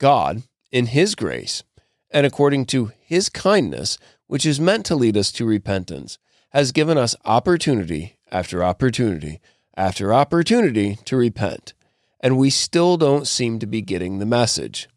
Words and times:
God, 0.00 0.42
in 0.72 0.86
His 0.86 1.14
grace, 1.14 1.62
and 2.10 2.26
according 2.26 2.64
to 2.66 2.90
His 2.98 3.28
kindness, 3.28 3.98
which 4.26 4.46
is 4.46 4.58
meant 4.58 4.86
to 4.86 4.96
lead 4.96 5.16
us 5.16 5.30
to 5.32 5.44
repentance, 5.44 6.18
has 6.50 6.72
given 6.72 6.98
us 6.98 7.14
opportunity 7.24 8.16
after 8.32 8.64
opportunity 8.64 9.40
after 9.76 10.12
opportunity 10.12 10.98
to 11.04 11.16
repent, 11.16 11.74
and 12.18 12.36
we 12.36 12.50
still 12.50 12.96
don't 12.96 13.26
seem 13.26 13.58
to 13.58 13.66
be 13.66 13.80
getting 13.80 14.18
the 14.18 14.26
message. 14.26 14.88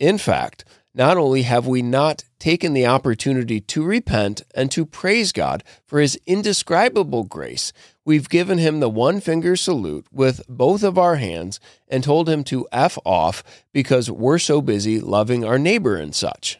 In 0.00 0.16
fact, 0.16 0.64
not 0.94 1.16
only 1.16 1.42
have 1.42 1.66
we 1.66 1.82
not 1.82 2.24
taken 2.38 2.72
the 2.72 2.86
opportunity 2.86 3.60
to 3.60 3.84
repent 3.84 4.42
and 4.54 4.70
to 4.70 4.86
praise 4.86 5.32
God 5.32 5.62
for 5.84 6.00
his 6.00 6.18
indescribable 6.26 7.24
grace, 7.24 7.72
we've 8.06 8.28
given 8.28 8.56
him 8.56 8.78
the 8.78 8.88
one 8.88 9.20
finger 9.20 9.56
salute 9.56 10.06
with 10.12 10.40
both 10.48 10.84
of 10.84 10.96
our 10.96 11.16
hands 11.16 11.58
and 11.88 12.04
told 12.04 12.28
him 12.28 12.44
to 12.44 12.66
F 12.70 12.96
off 13.04 13.42
because 13.72 14.08
we're 14.08 14.38
so 14.38 14.62
busy 14.62 15.00
loving 15.00 15.44
our 15.44 15.58
neighbor 15.58 15.96
and 15.96 16.14
such. 16.14 16.56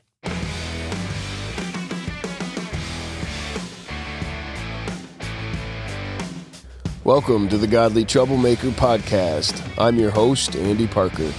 Welcome 7.05 7.49
to 7.51 7.57
the 7.57 7.69
Godly 7.69 8.05
Troublemaker 8.05 8.71
Podcast. 8.71 9.63
I'm 9.79 9.97
your 9.97 10.11
host, 10.11 10.57
Andy 10.57 10.89
Parker. 10.89 11.33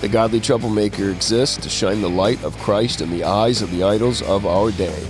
The 0.00 0.08
Godly 0.08 0.40
Troublemaker 0.40 1.10
exists 1.10 1.58
to 1.58 1.68
shine 1.68 2.00
the 2.00 2.08
light 2.08 2.42
of 2.42 2.56
Christ 2.56 3.02
in 3.02 3.10
the 3.10 3.24
eyes 3.24 3.60
of 3.60 3.70
the 3.70 3.82
idols 3.82 4.22
of 4.22 4.46
our 4.46 4.70
day. 4.70 5.06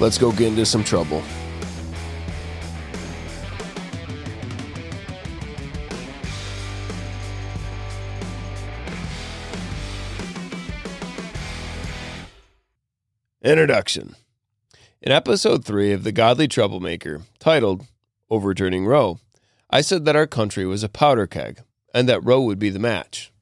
Let's 0.00 0.18
go 0.18 0.32
get 0.32 0.48
into 0.48 0.66
some 0.66 0.82
trouble. 0.82 1.22
Introduction 13.42 14.16
In 15.00 15.12
episode 15.12 15.64
3 15.64 15.92
of 15.92 16.04
The 16.04 16.12
Godly 16.12 16.46
Troublemaker, 16.46 17.22
titled 17.38 17.86
Overturning 18.28 18.84
Roe, 18.84 19.18
I 19.70 19.80
said 19.80 20.04
that 20.04 20.14
our 20.14 20.26
country 20.26 20.66
was 20.66 20.82
a 20.82 20.90
powder 20.90 21.26
keg 21.26 21.62
and 21.94 22.06
that 22.06 22.22
Roe 22.22 22.42
would 22.42 22.58
be 22.58 22.68
the 22.68 22.78
match. 22.78 23.32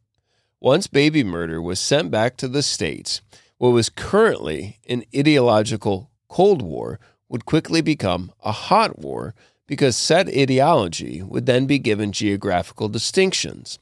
Once 0.61 0.87
baby 0.87 1.25
murder 1.25 1.61
was 1.61 1.81
sent 1.81 2.13
back 2.13 2.37
to 2.37 2.47
the 2.47 2.63
states, 2.63 3.23
what 3.57 3.71
was 3.71 3.89
currently 3.89 4.79
an 4.89 5.03
ideological 5.13 6.13
Cold 6.29 6.63
War 6.63 7.01
would 7.29 7.45
quickly 7.45 7.81
become 7.81 8.31
a 8.45 8.53
hot 8.53 9.01
war 9.01 9.35
because 9.67 9.97
said 9.97 10.29
ideology 10.29 11.23
would 11.23 11.47
then 11.47 11.67
be 11.67 11.81
given 11.81 12.13
geographical 12.13 12.89
distinctions. 12.89 13.81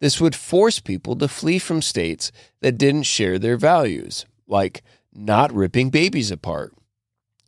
This 0.00 0.18
would 0.18 0.34
force 0.34 0.80
people 0.80 1.14
to 1.16 1.28
flee 1.28 1.58
from 1.58 1.82
states 1.82 2.32
that 2.62 2.78
didn't 2.78 3.02
share 3.02 3.38
their 3.38 3.58
values, 3.58 4.24
like 4.46 4.82
not 5.12 5.52
ripping 5.52 5.90
babies 5.90 6.30
apart 6.30 6.72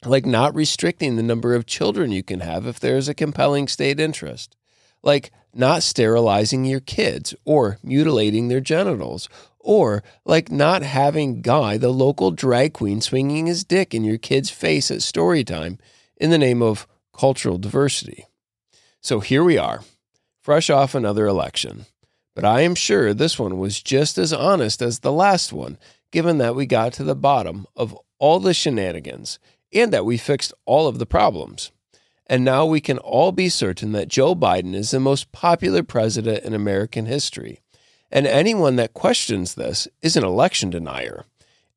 like 0.05 0.25
not 0.25 0.55
restricting 0.55 1.17
the 1.17 1.23
number 1.23 1.55
of 1.55 1.67
children 1.67 2.11
you 2.11 2.23
can 2.23 2.41
have 2.41 2.67
if 2.67 2.81
there 2.81 2.97
is 2.97 3.09
a 3.09 3.15
compelling 3.15 3.69
state 3.69 4.01
interest, 4.01 4.57
like 5.03 5.31
not 5.55 5.83
sterilizing 5.83 6.65
your 6.65 6.81
kids 6.81 7.35
or 7.45 7.79
mutilating 7.83 8.49
their 8.49 8.61
genitals, 8.61 9.29
or 9.59 10.03
like 10.25 10.51
not 10.51 10.83
having 10.83 11.43
Guy, 11.43 11.77
the 11.77 11.91
local 11.91 12.31
drag 12.31 12.73
queen, 12.73 13.01
swinging 13.01 13.47
his 13.47 13.65
dick 13.65 13.95
in 13.95 14.05
your 14.05 14.19
kid's 14.19 14.51
face 14.51 14.91
at 14.91 15.03
story 15.03 15.45
time 15.45 15.79
in 16.17 16.31
the 16.31 16.39
name 16.39 16.63
of 16.63 16.87
cultural 17.13 17.59
diversity. 17.59 18.25
So 19.03 19.21
here 19.21 19.45
we 19.45 19.59
are, 19.59 19.83
fresh 20.41 20.71
off 20.71 20.95
another 20.95 21.27
election. 21.27 21.87
But 22.35 22.45
I 22.45 22.63
am 22.63 22.75
sure 22.75 23.13
this 23.13 23.39
one 23.39 23.59
was 23.59 23.83
just 23.83 24.17
as 24.17 24.33
honest 24.33 24.81
as 24.81 25.01
the 25.01 25.13
last 25.13 25.53
one, 25.53 25.77
given 26.11 26.39
that 26.39 26.55
we 26.55 26.67
got 26.67 26.93
to 26.95 27.05
the 27.05 27.15
bottom 27.15 27.67
of 27.77 27.97
all 28.19 28.41
the 28.41 28.55
shenanigans 28.55 29.39
and 29.73 29.93
that 29.93 30.05
we 30.05 30.17
fixed 30.17 30.53
all 30.67 30.87
of 30.87 30.99
the 30.99 31.07
problems. 31.07 31.71
And 32.27 32.45
now 32.45 32.65
we 32.65 32.81
can 32.81 32.99
all 32.99 33.33
be 33.33 33.49
certain 33.49 33.93
that 33.93 34.09
Joe 34.09 34.35
Biden 34.35 34.75
is 34.75 34.93
the 34.93 35.01
most 35.01 35.33
popular 35.33 35.83
president 35.83 36.45
in 36.45 36.55
American 36.55 37.07
history. 37.07 37.61
And 38.11 38.27
anyone 38.27 38.77
that 38.77 38.95
questions 38.95 39.55
this 39.55 39.89
is 40.03 40.17
an 40.17 40.25
election 40.25 40.71
denier 40.71 41.25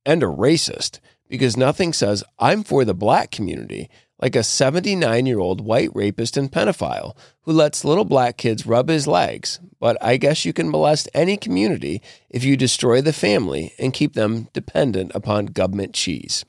and 0.05 0.21
a 0.21 0.27
racist 0.27 0.99
because 1.27 1.57
nothing 1.57 1.93
says, 1.93 2.23
I'm 2.37 2.63
for 2.63 2.85
the 2.85 2.93
black 2.93 3.31
community, 3.31 3.89
like 4.23 4.37
a 4.37 4.43
79 4.43 5.25
year 5.25 5.39
old 5.39 5.59
white 5.59 5.89
rapist 5.93 6.37
and 6.37 6.49
pedophile 6.49 7.13
who 7.41 7.51
lets 7.51 7.83
little 7.83 8.05
black 8.05 8.37
kids 8.37 8.65
rub 8.65 8.87
his 8.87 9.05
legs. 9.05 9.59
But 9.81 9.97
I 10.01 10.15
guess 10.15 10.45
you 10.45 10.53
can 10.53 10.69
molest 10.69 11.09
any 11.13 11.35
community 11.35 12.01
if 12.29 12.45
you 12.45 12.55
destroy 12.55 13.01
the 13.01 13.11
family 13.11 13.73
and 13.77 13.93
keep 13.93 14.13
them 14.13 14.47
dependent 14.53 15.11
upon 15.13 15.47
government 15.47 15.93
cheese. 15.93 16.45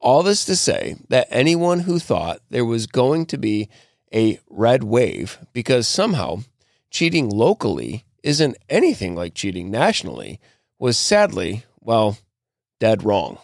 All 0.00 0.22
this 0.22 0.46
to 0.46 0.56
say 0.56 0.96
that 1.10 1.28
anyone 1.28 1.80
who 1.80 1.98
thought 1.98 2.40
there 2.48 2.64
was 2.64 2.86
going 2.86 3.26
to 3.26 3.36
be 3.36 3.68
a 4.14 4.40
red 4.48 4.82
wave 4.82 5.36
because 5.52 5.86
somehow 5.86 6.38
cheating 6.90 7.28
locally 7.28 8.06
isn't 8.22 8.56
anything 8.70 9.14
like 9.14 9.34
cheating 9.34 9.70
nationally 9.70 10.40
was 10.78 10.96
sadly, 10.96 11.66
well, 11.82 12.16
dead 12.80 13.04
wrong. 13.04 13.36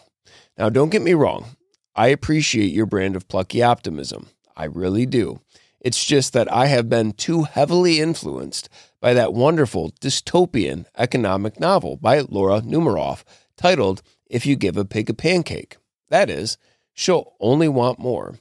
Now, 0.57 0.69
don't 0.69 0.89
get 0.89 1.03
me 1.03 1.13
wrong. 1.13 1.57
I 1.95 2.07
appreciate 2.07 2.71
your 2.71 2.85
brand 2.85 3.15
of 3.15 3.27
plucky 3.27 3.61
optimism. 3.61 4.27
I 4.55 4.65
really 4.65 5.05
do. 5.05 5.41
It's 5.79 6.05
just 6.05 6.33
that 6.33 6.51
I 6.51 6.67
have 6.67 6.89
been 6.89 7.11
too 7.11 7.43
heavily 7.43 7.99
influenced 7.99 8.69
by 8.99 9.13
that 9.13 9.33
wonderful 9.33 9.91
dystopian 9.99 10.85
economic 10.97 11.59
novel 11.59 11.97
by 11.97 12.19
Laura 12.19 12.61
Numeroff 12.61 13.23
titled 13.57 14.01
If 14.27 14.45
You 14.45 14.55
Give 14.55 14.77
a 14.77 14.85
Pig 14.85 15.09
a 15.09 15.13
Pancake. 15.13 15.77
That 16.09 16.29
is, 16.29 16.57
she'll 16.93 17.33
only 17.39 17.67
want 17.67 17.99
more. 17.99 18.35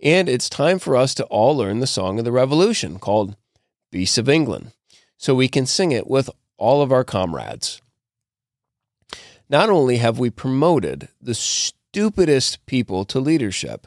And 0.00 0.28
it's 0.28 0.48
time 0.48 0.78
for 0.78 0.96
us 0.96 1.14
to 1.14 1.24
all 1.24 1.56
learn 1.56 1.80
the 1.80 1.86
song 1.86 2.18
of 2.18 2.24
the 2.24 2.32
revolution 2.32 2.98
called 2.98 3.36
Beasts 3.90 4.18
of 4.18 4.28
England, 4.28 4.72
so 5.16 5.34
we 5.34 5.48
can 5.48 5.66
sing 5.66 5.92
it 5.92 6.06
with 6.06 6.30
all 6.56 6.82
of 6.82 6.92
our 6.92 7.04
comrades. 7.04 7.80
Not 9.48 9.68
only 9.68 9.96
have 9.98 10.18
we 10.18 10.30
promoted 10.30 11.08
the 11.20 11.34
stupidest 11.94 12.66
people 12.66 13.04
to 13.04 13.20
leadership, 13.20 13.86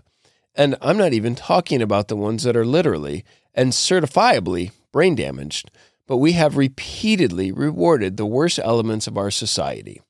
and 0.55 0.77
I'm 0.81 0.95
not 0.95 1.11
even 1.11 1.35
talking 1.35 1.81
about 1.81 2.07
the 2.07 2.15
ones 2.15 2.43
that 2.43 2.55
are 2.55 2.65
literally 2.65 3.25
and 3.53 3.73
certifiably 3.73 4.71
brain 4.93 5.13
damaged, 5.13 5.69
but 6.07 6.15
we 6.15 6.31
have 6.31 6.55
repeatedly 6.55 7.51
rewarded 7.51 8.15
the 8.15 8.25
worst 8.25 8.59
elements 8.59 9.07
of 9.07 9.17
our 9.17 9.29
society. 9.29 10.01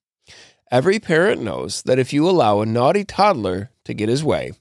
Every 0.69 0.99
parent 0.99 1.41
knows 1.41 1.81
that 1.87 1.97
if 1.97 2.13
you 2.13 2.29
allow 2.29 2.61
a 2.61 2.67
naughty 2.67 3.03
toddler 3.03 3.71
to 3.85 3.95
get 3.95 4.09
his 4.09 4.23
way, 4.23 4.51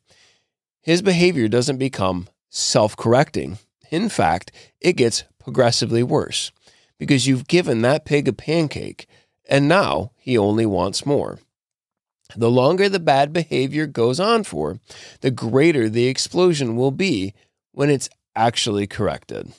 his 0.81 1.03
behavior 1.03 1.47
doesn't 1.47 1.77
become 1.77 2.29
self 2.49 2.97
correcting. 2.97 3.59
In 3.91 4.09
fact, 4.09 4.51
it 4.81 4.95
gets 4.95 5.25
progressively 5.39 6.03
worse 6.03 6.53
because 6.99 7.27
you've 7.27 7.49
given 7.49 7.83
that 7.83 8.07
pig 8.07 8.29
a 8.29 8.33
pancake 8.33 9.07
and 9.47 9.69
now 9.69 10.13
he 10.17 10.39
only 10.39 10.65
wants 10.65 11.05
more. 11.05 11.39
The 12.35 12.51
longer 12.51 12.89
the 12.89 12.99
bad 12.99 13.33
behavior 13.33 13.87
goes 13.87 14.19
on 14.19 14.45
for, 14.45 14.81
the 15.21 15.31
greater 15.31 15.89
the 15.89 16.09
explosion 16.09 16.77
will 16.77 16.91
be 16.91 17.35
when 17.73 17.91
it's 17.91 18.09
actually 18.35 18.87
corrected. 18.87 19.53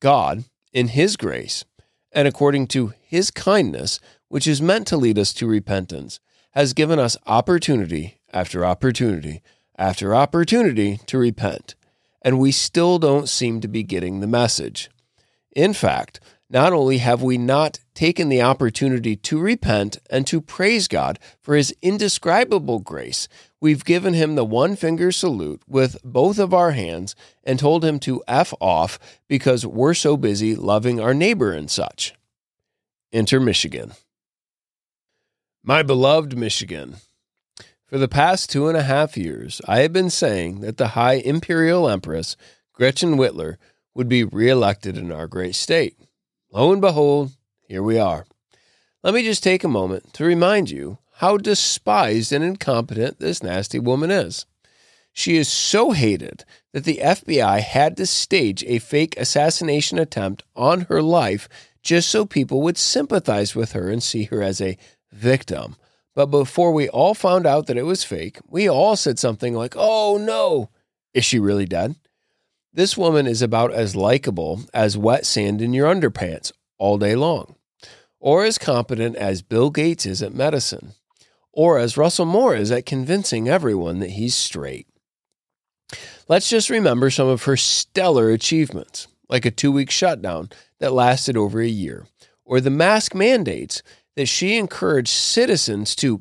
God, 0.00 0.44
in 0.72 0.88
His 0.88 1.16
grace, 1.16 1.64
and 2.12 2.26
according 2.26 2.68
to 2.68 2.92
His 3.06 3.30
kindness, 3.30 4.00
which 4.28 4.46
is 4.46 4.62
meant 4.62 4.86
to 4.88 4.96
lead 4.96 5.18
us 5.18 5.32
to 5.34 5.46
repentance, 5.46 6.20
has 6.52 6.72
given 6.72 6.98
us 6.98 7.16
opportunity 7.26 8.18
after 8.32 8.64
opportunity 8.64 9.42
after 9.76 10.14
opportunity 10.14 10.98
to 11.06 11.18
repent, 11.18 11.74
and 12.22 12.38
we 12.38 12.52
still 12.52 12.98
don't 12.98 13.28
seem 13.28 13.60
to 13.60 13.68
be 13.68 13.82
getting 13.82 14.20
the 14.20 14.26
message. 14.26 14.90
In 15.54 15.72
fact, 15.72 16.20
not 16.54 16.72
only 16.72 16.98
have 16.98 17.20
we 17.20 17.36
not 17.36 17.80
taken 17.94 18.28
the 18.28 18.40
opportunity 18.40 19.16
to 19.16 19.40
repent 19.40 19.98
and 20.08 20.24
to 20.28 20.40
praise 20.40 20.86
God 20.86 21.18
for 21.40 21.56
his 21.56 21.74
indescribable 21.82 22.78
grace, 22.78 23.26
we've 23.60 23.84
given 23.84 24.14
him 24.14 24.36
the 24.36 24.44
one 24.44 24.76
finger 24.76 25.10
salute 25.10 25.62
with 25.66 25.96
both 26.04 26.38
of 26.38 26.54
our 26.54 26.70
hands 26.70 27.16
and 27.42 27.58
told 27.58 27.84
him 27.84 27.98
to 27.98 28.22
F 28.28 28.54
off 28.60 29.00
because 29.26 29.66
we're 29.66 29.94
so 29.94 30.16
busy 30.16 30.54
loving 30.54 31.00
our 31.00 31.12
neighbor 31.12 31.52
and 31.52 31.68
such. 31.68 32.14
Enter 33.12 33.40
Michigan. 33.40 33.90
My 35.64 35.82
beloved 35.82 36.38
Michigan. 36.38 36.96
For 37.86 37.98
the 37.98 38.06
past 38.06 38.48
two 38.48 38.68
and 38.68 38.76
a 38.76 38.84
half 38.84 39.16
years, 39.16 39.60
I 39.66 39.80
have 39.80 39.92
been 39.92 40.10
saying 40.10 40.60
that 40.60 40.76
the 40.76 40.88
High 40.88 41.14
Imperial 41.14 41.88
Empress, 41.88 42.36
Gretchen 42.72 43.16
Whitler, 43.16 43.56
would 43.92 44.08
be 44.08 44.22
reelected 44.22 44.96
in 44.96 45.10
our 45.10 45.26
great 45.26 45.56
state. 45.56 45.96
Lo 46.54 46.70
and 46.70 46.80
behold, 46.80 47.32
here 47.66 47.82
we 47.82 47.98
are. 47.98 48.26
Let 49.02 49.12
me 49.12 49.24
just 49.24 49.42
take 49.42 49.64
a 49.64 49.68
moment 49.68 50.14
to 50.14 50.24
remind 50.24 50.70
you 50.70 50.98
how 51.14 51.36
despised 51.36 52.32
and 52.32 52.44
incompetent 52.44 53.18
this 53.18 53.42
nasty 53.42 53.80
woman 53.80 54.12
is. 54.12 54.46
She 55.12 55.36
is 55.36 55.48
so 55.48 55.90
hated 55.90 56.44
that 56.72 56.84
the 56.84 57.00
FBI 57.02 57.58
had 57.58 57.96
to 57.96 58.06
stage 58.06 58.62
a 58.68 58.78
fake 58.78 59.16
assassination 59.18 59.98
attempt 59.98 60.44
on 60.54 60.82
her 60.82 61.02
life 61.02 61.48
just 61.82 62.08
so 62.08 62.24
people 62.24 62.62
would 62.62 62.78
sympathize 62.78 63.56
with 63.56 63.72
her 63.72 63.90
and 63.90 64.00
see 64.00 64.22
her 64.26 64.40
as 64.40 64.60
a 64.60 64.78
victim. 65.10 65.74
But 66.14 66.26
before 66.26 66.70
we 66.70 66.88
all 66.88 67.14
found 67.14 67.46
out 67.46 67.66
that 67.66 67.76
it 67.76 67.82
was 67.82 68.04
fake, 68.04 68.38
we 68.48 68.68
all 68.68 68.94
said 68.94 69.18
something 69.18 69.54
like, 69.54 69.74
Oh 69.76 70.18
no, 70.18 70.70
is 71.14 71.24
she 71.24 71.40
really 71.40 71.66
dead? 71.66 71.96
This 72.76 72.96
woman 72.96 73.28
is 73.28 73.40
about 73.40 73.72
as 73.72 73.94
likable 73.94 74.62
as 74.74 74.98
wet 74.98 75.24
sand 75.26 75.62
in 75.62 75.72
your 75.72 75.86
underpants 75.88 76.50
all 76.76 76.98
day 76.98 77.14
long, 77.14 77.54
or 78.18 78.44
as 78.44 78.58
competent 78.58 79.14
as 79.14 79.42
Bill 79.42 79.70
Gates 79.70 80.04
is 80.04 80.20
at 80.20 80.34
medicine, 80.34 80.94
or 81.52 81.78
as 81.78 81.96
Russell 81.96 82.26
Moore 82.26 82.56
is 82.56 82.72
at 82.72 82.84
convincing 82.84 83.48
everyone 83.48 84.00
that 84.00 84.10
he's 84.10 84.34
straight. 84.34 84.88
Let's 86.26 86.50
just 86.50 86.68
remember 86.68 87.10
some 87.10 87.28
of 87.28 87.44
her 87.44 87.56
stellar 87.56 88.30
achievements, 88.30 89.06
like 89.28 89.44
a 89.44 89.52
two 89.52 89.70
week 89.70 89.92
shutdown 89.92 90.50
that 90.80 90.92
lasted 90.92 91.36
over 91.36 91.60
a 91.60 91.68
year, 91.68 92.08
or 92.44 92.60
the 92.60 92.70
mask 92.70 93.14
mandates 93.14 93.84
that 94.16 94.26
she 94.26 94.56
encouraged 94.56 95.10
citizens 95.10 95.94
to 95.94 96.18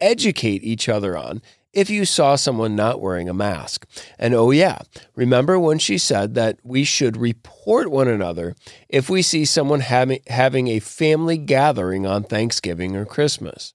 educate 0.00 0.64
each 0.64 0.88
other 0.88 1.16
on 1.16 1.42
if 1.72 1.88
you 1.88 2.04
saw 2.04 2.36
someone 2.36 2.76
not 2.76 3.00
wearing 3.00 3.28
a 3.28 3.34
mask. 3.34 3.86
And 4.18 4.34
oh, 4.34 4.50
yeah, 4.50 4.80
remember 5.16 5.58
when 5.58 5.78
she 5.78 5.98
said 5.98 6.34
that 6.34 6.58
we 6.62 6.84
should 6.84 7.16
report 7.16 7.90
one 7.90 8.08
another 8.08 8.54
if 8.88 9.08
we 9.08 9.22
see 9.22 9.44
someone 9.44 9.80
having, 9.80 10.20
having 10.26 10.68
a 10.68 10.80
family 10.80 11.38
gathering 11.38 12.06
on 12.06 12.24
Thanksgiving 12.24 12.94
or 12.94 13.04
Christmas? 13.04 13.74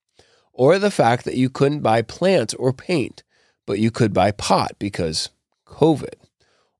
Or 0.53 0.79
the 0.79 0.91
fact 0.91 1.25
that 1.25 1.35
you 1.35 1.49
couldn't 1.49 1.81
buy 1.81 2.01
plants 2.01 2.53
or 2.55 2.73
paint, 2.73 3.23
but 3.65 3.79
you 3.79 3.91
could 3.91 4.13
buy 4.13 4.31
pot 4.31 4.73
because 4.79 5.29
COVID. 5.65 6.15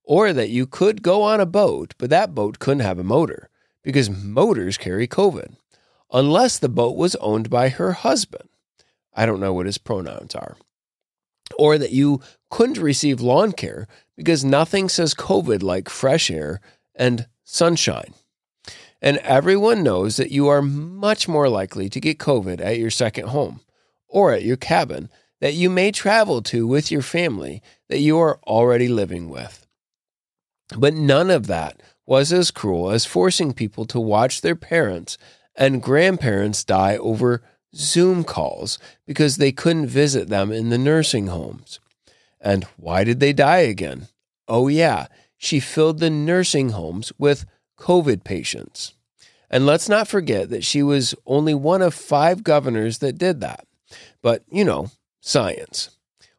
Or 0.03 0.33
that 0.33 0.49
you 0.49 0.65
could 0.65 1.01
go 1.01 1.21
on 1.21 1.39
a 1.39 1.45
boat, 1.45 1.93
but 1.97 2.09
that 2.09 2.33
boat 2.33 2.59
couldn't 2.59 2.79
have 2.79 2.97
a 2.97 3.03
motor 3.03 3.49
because 3.83 4.09
motors 4.09 4.77
carry 4.77 5.07
COVID, 5.07 5.55
unless 6.11 6.57
the 6.57 6.69
boat 6.69 6.95
was 6.95 7.15
owned 7.17 7.49
by 7.49 7.69
her 7.69 7.91
husband. 7.91 8.49
I 9.13 9.25
don't 9.25 9.39
know 9.39 9.53
what 9.53 9.65
his 9.65 9.77
pronouns 9.77 10.33
are 10.33 10.57
or 11.57 11.77
that 11.77 11.91
you 11.91 12.21
couldn't 12.49 12.79
receive 12.79 13.21
lawn 13.21 13.51
care 13.51 13.87
because 14.15 14.43
nothing 14.43 14.89
says 14.89 15.13
COVID 15.13 15.63
like 15.63 15.89
fresh 15.89 16.31
air 16.31 16.59
and 16.95 17.27
sunshine. 17.43 18.13
And 19.01 19.17
everyone 19.17 19.83
knows 19.83 20.17
that 20.17 20.31
you 20.31 20.47
are 20.47 20.61
much 20.61 21.27
more 21.27 21.49
likely 21.49 21.89
to 21.89 21.99
get 21.99 22.17
COVID 22.17 22.59
at 22.59 22.79
your 22.79 22.89
second 22.89 23.27
home 23.27 23.61
or 24.07 24.33
at 24.33 24.43
your 24.43 24.57
cabin 24.57 25.09
that 25.39 25.53
you 25.53 25.69
may 25.69 25.91
travel 25.91 26.41
to 26.41 26.65
with 26.65 26.91
your 26.91 27.03
family 27.03 27.61
that 27.89 27.99
you 27.99 28.17
are 28.17 28.39
already 28.47 28.87
living 28.87 29.29
with. 29.29 29.67
But 30.75 30.93
none 30.93 31.29
of 31.29 31.47
that 31.47 31.79
was 32.05 32.33
as 32.33 32.51
cruel 32.51 32.89
as 32.89 33.05
forcing 33.05 33.53
people 33.53 33.85
to 33.85 33.99
watch 33.99 34.41
their 34.41 34.55
parents 34.55 35.17
and 35.55 35.83
grandparents 35.83 36.63
die 36.63 36.97
over 36.97 37.43
Zoom 37.77 38.23
calls 38.23 38.79
because 39.05 39.37
they 39.37 39.51
couldn't 39.51 39.87
visit 39.87 40.29
them 40.29 40.51
in 40.51 40.69
the 40.69 40.77
nursing 40.77 41.27
homes. 41.27 41.79
And 42.41 42.63
why 42.77 43.03
did 43.03 43.19
they 43.19 43.33
die 43.33 43.59
again? 43.59 44.07
Oh, 44.47 44.67
yeah, 44.67 45.07
she 45.37 45.59
filled 45.59 45.99
the 45.99 46.09
nursing 46.09 46.69
homes 46.69 47.11
with 47.17 47.45
COVID 47.77 48.23
patients. 48.23 48.93
And 49.49 49.65
let's 49.65 49.87
not 49.87 50.07
forget 50.07 50.49
that 50.49 50.63
she 50.63 50.83
was 50.83 51.15
only 51.25 51.53
one 51.53 51.81
of 51.81 51.93
five 51.93 52.43
governors 52.43 52.97
that 52.99 53.17
did 53.17 53.39
that. 53.41 53.65
But, 54.21 54.43
you 54.49 54.65
know, 54.65 54.91
science. 55.21 55.91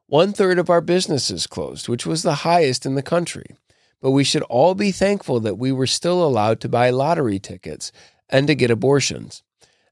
One 0.06 0.32
third 0.32 0.58
of 0.58 0.70
our 0.70 0.80
businesses 0.80 1.46
closed, 1.46 1.88
which 1.88 2.06
was 2.06 2.22
the 2.22 2.36
highest 2.36 2.84
in 2.84 2.94
the 2.94 3.02
country. 3.02 3.56
But 4.00 4.10
we 4.12 4.24
should 4.24 4.42
all 4.42 4.74
be 4.74 4.92
thankful 4.92 5.40
that 5.40 5.58
we 5.58 5.72
were 5.72 5.86
still 5.86 6.24
allowed 6.24 6.60
to 6.60 6.68
buy 6.68 6.90
lottery 6.90 7.38
tickets 7.38 7.92
and 8.28 8.46
to 8.46 8.54
get 8.54 8.70
abortions. 8.70 9.42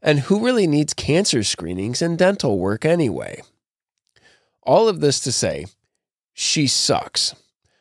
And 0.07 0.21
who 0.21 0.45
really 0.45 0.69
needs 0.69 0.95
cancer 0.95 1.43
screenings 1.43 2.01
and 2.01 2.17
dental 2.17 2.61
work 2.61 2.85
anyway? 2.85 3.43
All 4.63 4.89
of 4.89 5.01
this 5.01 5.19
to 5.21 5.33
say, 5.33 5.67
she 6.33 6.69
sucks. 6.69 7.35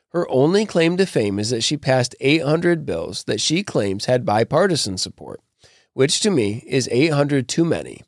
Her 0.09 0.27
only 0.31 0.65
claim 0.65 0.97
to 0.97 1.05
fame 1.05 1.37
is 1.37 1.51
that 1.51 1.61
she 1.61 1.77
passed 1.77 2.15
800 2.19 2.83
bills 2.83 3.25
that 3.25 3.39
she 3.39 3.61
claims 3.61 4.05
had 4.05 4.25
bipartisan 4.25 4.97
support, 4.97 5.39
which 5.93 6.19
to 6.21 6.31
me 6.31 6.63
is 6.65 6.89
800 6.91 7.47
too 7.47 7.63
many, 7.63 8.01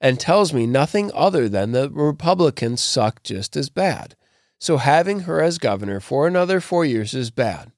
and 0.00 0.20
tells 0.20 0.52
me 0.52 0.68
nothing 0.68 1.10
other 1.12 1.48
than 1.48 1.72
the 1.72 1.90
Republicans 1.90 2.80
suck 2.80 3.24
just 3.24 3.56
as 3.56 3.70
bad. 3.70 4.14
So 4.60 4.76
having 4.76 5.20
her 5.20 5.42
as 5.42 5.58
governor 5.58 5.98
for 5.98 6.28
another 6.28 6.60
four 6.60 6.84
years 6.84 7.12
is 7.12 7.32
bad, 7.32 7.72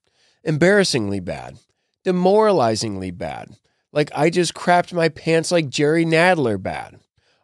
embarrassingly 0.44 1.20
bad, 1.20 1.58
demoralizingly 2.04 3.12
bad, 3.12 3.56
like 3.96 4.10
I 4.14 4.28
just 4.28 4.52
crapped 4.52 4.93
my 4.93 5.08
pants 5.08 5.50
like 5.50 5.70
Jerry 5.70 6.04
Nadler 6.04 6.62
bad. 6.62 7.00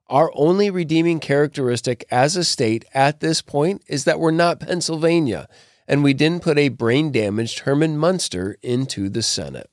Our 0.08 0.30
only 0.34 0.68
redeeming 0.68 1.18
characteristic 1.18 2.04
as 2.10 2.36
a 2.36 2.44
state 2.44 2.84
at 2.92 3.20
this 3.20 3.40
point 3.40 3.82
is 3.86 4.04
that 4.04 4.20
we're 4.20 4.32
not 4.32 4.60
Pennsylvania 4.60 5.48
and 5.88 6.04
we 6.04 6.12
didn't 6.12 6.42
put 6.42 6.58
a 6.58 6.68
brain 6.68 7.10
damaged 7.10 7.60
Herman 7.60 7.96
Munster 7.96 8.58
into 8.60 9.08
the 9.08 9.22
Senate. 9.22 9.70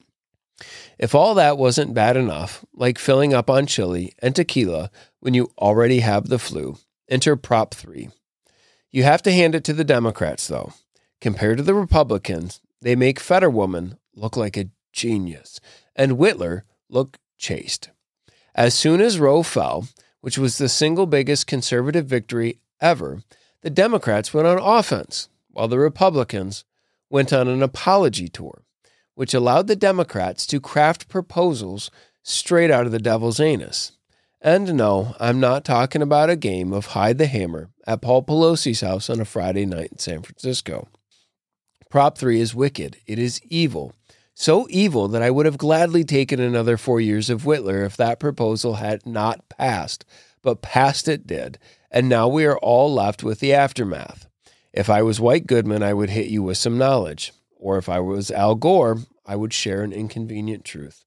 If 0.97 1.13
all 1.13 1.35
that 1.35 1.57
wasn't 1.57 1.93
bad 1.93 2.15
enough, 2.15 2.63
like 2.73 2.97
filling 2.97 3.33
up 3.33 3.49
on 3.49 3.65
chili 3.65 4.13
and 4.19 4.33
tequila 4.33 4.89
when 5.19 5.33
you 5.33 5.51
already 5.57 5.99
have 5.99 6.29
the 6.29 6.39
flu, 6.39 6.77
enter 7.09 7.35
Prop 7.35 7.73
3. 7.73 8.09
You 8.89 9.03
have 9.03 9.21
to 9.23 9.33
hand 9.33 9.53
it 9.53 9.65
to 9.65 9.73
the 9.73 9.83
Democrats, 9.83 10.47
though. 10.47 10.71
Compared 11.19 11.57
to 11.57 11.63
the 11.63 11.73
Republicans, 11.75 12.61
they 12.81 12.95
make 12.95 13.19
Fetterwoman 13.19 13.97
look 14.15 14.37
like 14.37 14.55
a 14.55 14.69
genius, 14.93 15.59
and 15.95 16.13
Whitler 16.13 16.63
look 16.89 17.17
chaste. 17.37 17.89
As 18.55 18.73
soon 18.73 19.01
as 19.01 19.19
Roe 19.19 19.43
fell, 19.43 19.87
which 20.21 20.37
was 20.37 20.57
the 20.57 20.69
single 20.69 21.05
biggest 21.05 21.47
conservative 21.47 22.05
victory 22.05 22.59
ever, 22.81 23.21
the 23.61 23.69
Democrats 23.69 24.33
went 24.33 24.47
on 24.47 24.57
offense, 24.57 25.29
while 25.51 25.67
the 25.67 25.79
Republicans 25.79 26.65
went 27.09 27.33
on 27.33 27.47
an 27.47 27.63
apology 27.63 28.27
tour, 28.27 28.63
which 29.15 29.33
allowed 29.33 29.67
the 29.67 29.75
Democrats 29.75 30.45
to 30.47 30.59
craft 30.59 31.07
proposals 31.07 31.89
straight 32.23 32.71
out 32.71 32.85
of 32.85 32.91
the 32.91 32.99
devil's 32.99 33.39
anus. 33.39 33.93
And 34.41 34.75
no, 34.75 35.15
I'm 35.19 35.39
not 35.39 35.65
talking 35.65 36.01
about 36.01 36.29
a 36.29 36.35
game 36.35 36.71
of 36.71 36.87
hide 36.87 37.17
the 37.17 37.27
hammer 37.27 37.69
at 37.85 38.01
Paul 38.01 38.23
Pelosi's 38.23 38.81
house 38.81 39.09
on 39.09 39.19
a 39.19 39.25
Friday 39.25 39.65
night 39.65 39.91
in 39.91 39.97
San 39.97 40.21
Francisco. 40.21 40.87
Prop 41.89 42.17
3 42.17 42.39
is 42.39 42.55
wicked, 42.55 42.97
it 43.05 43.19
is 43.19 43.41
evil, 43.45 43.93
so 44.39 44.65
evil 44.69 45.09
that 45.09 45.21
I 45.21 45.29
would 45.29 45.45
have 45.45 45.57
gladly 45.57 46.05
taken 46.05 46.39
another 46.39 46.77
four 46.77 47.01
years 47.01 47.29
of 47.29 47.43
Whitler 47.43 47.85
if 47.85 47.97
that 47.97 48.21
proposal 48.21 48.75
had 48.75 49.05
not 49.05 49.49
passed. 49.49 50.05
But 50.41 50.61
passed 50.61 51.09
it 51.09 51.27
did, 51.27 51.59
and 51.91 52.07
now 52.07 52.29
we 52.29 52.45
are 52.45 52.57
all 52.59 52.93
left 52.93 53.21
with 53.21 53.41
the 53.41 53.53
aftermath. 53.53 54.27
If 54.71 54.89
I 54.89 55.01
was 55.01 55.19
White 55.19 55.45
Goodman, 55.45 55.83
I 55.83 55.93
would 55.93 56.11
hit 56.11 56.27
you 56.27 56.41
with 56.41 56.57
some 56.57 56.77
knowledge. 56.77 57.33
Or 57.57 57.77
if 57.77 57.89
I 57.89 57.99
was 57.99 58.31
Al 58.31 58.55
Gore, 58.55 58.99
I 59.25 59.35
would 59.35 59.51
share 59.51 59.83
an 59.83 59.91
inconvenient 59.91 60.63
truth. 60.63 61.03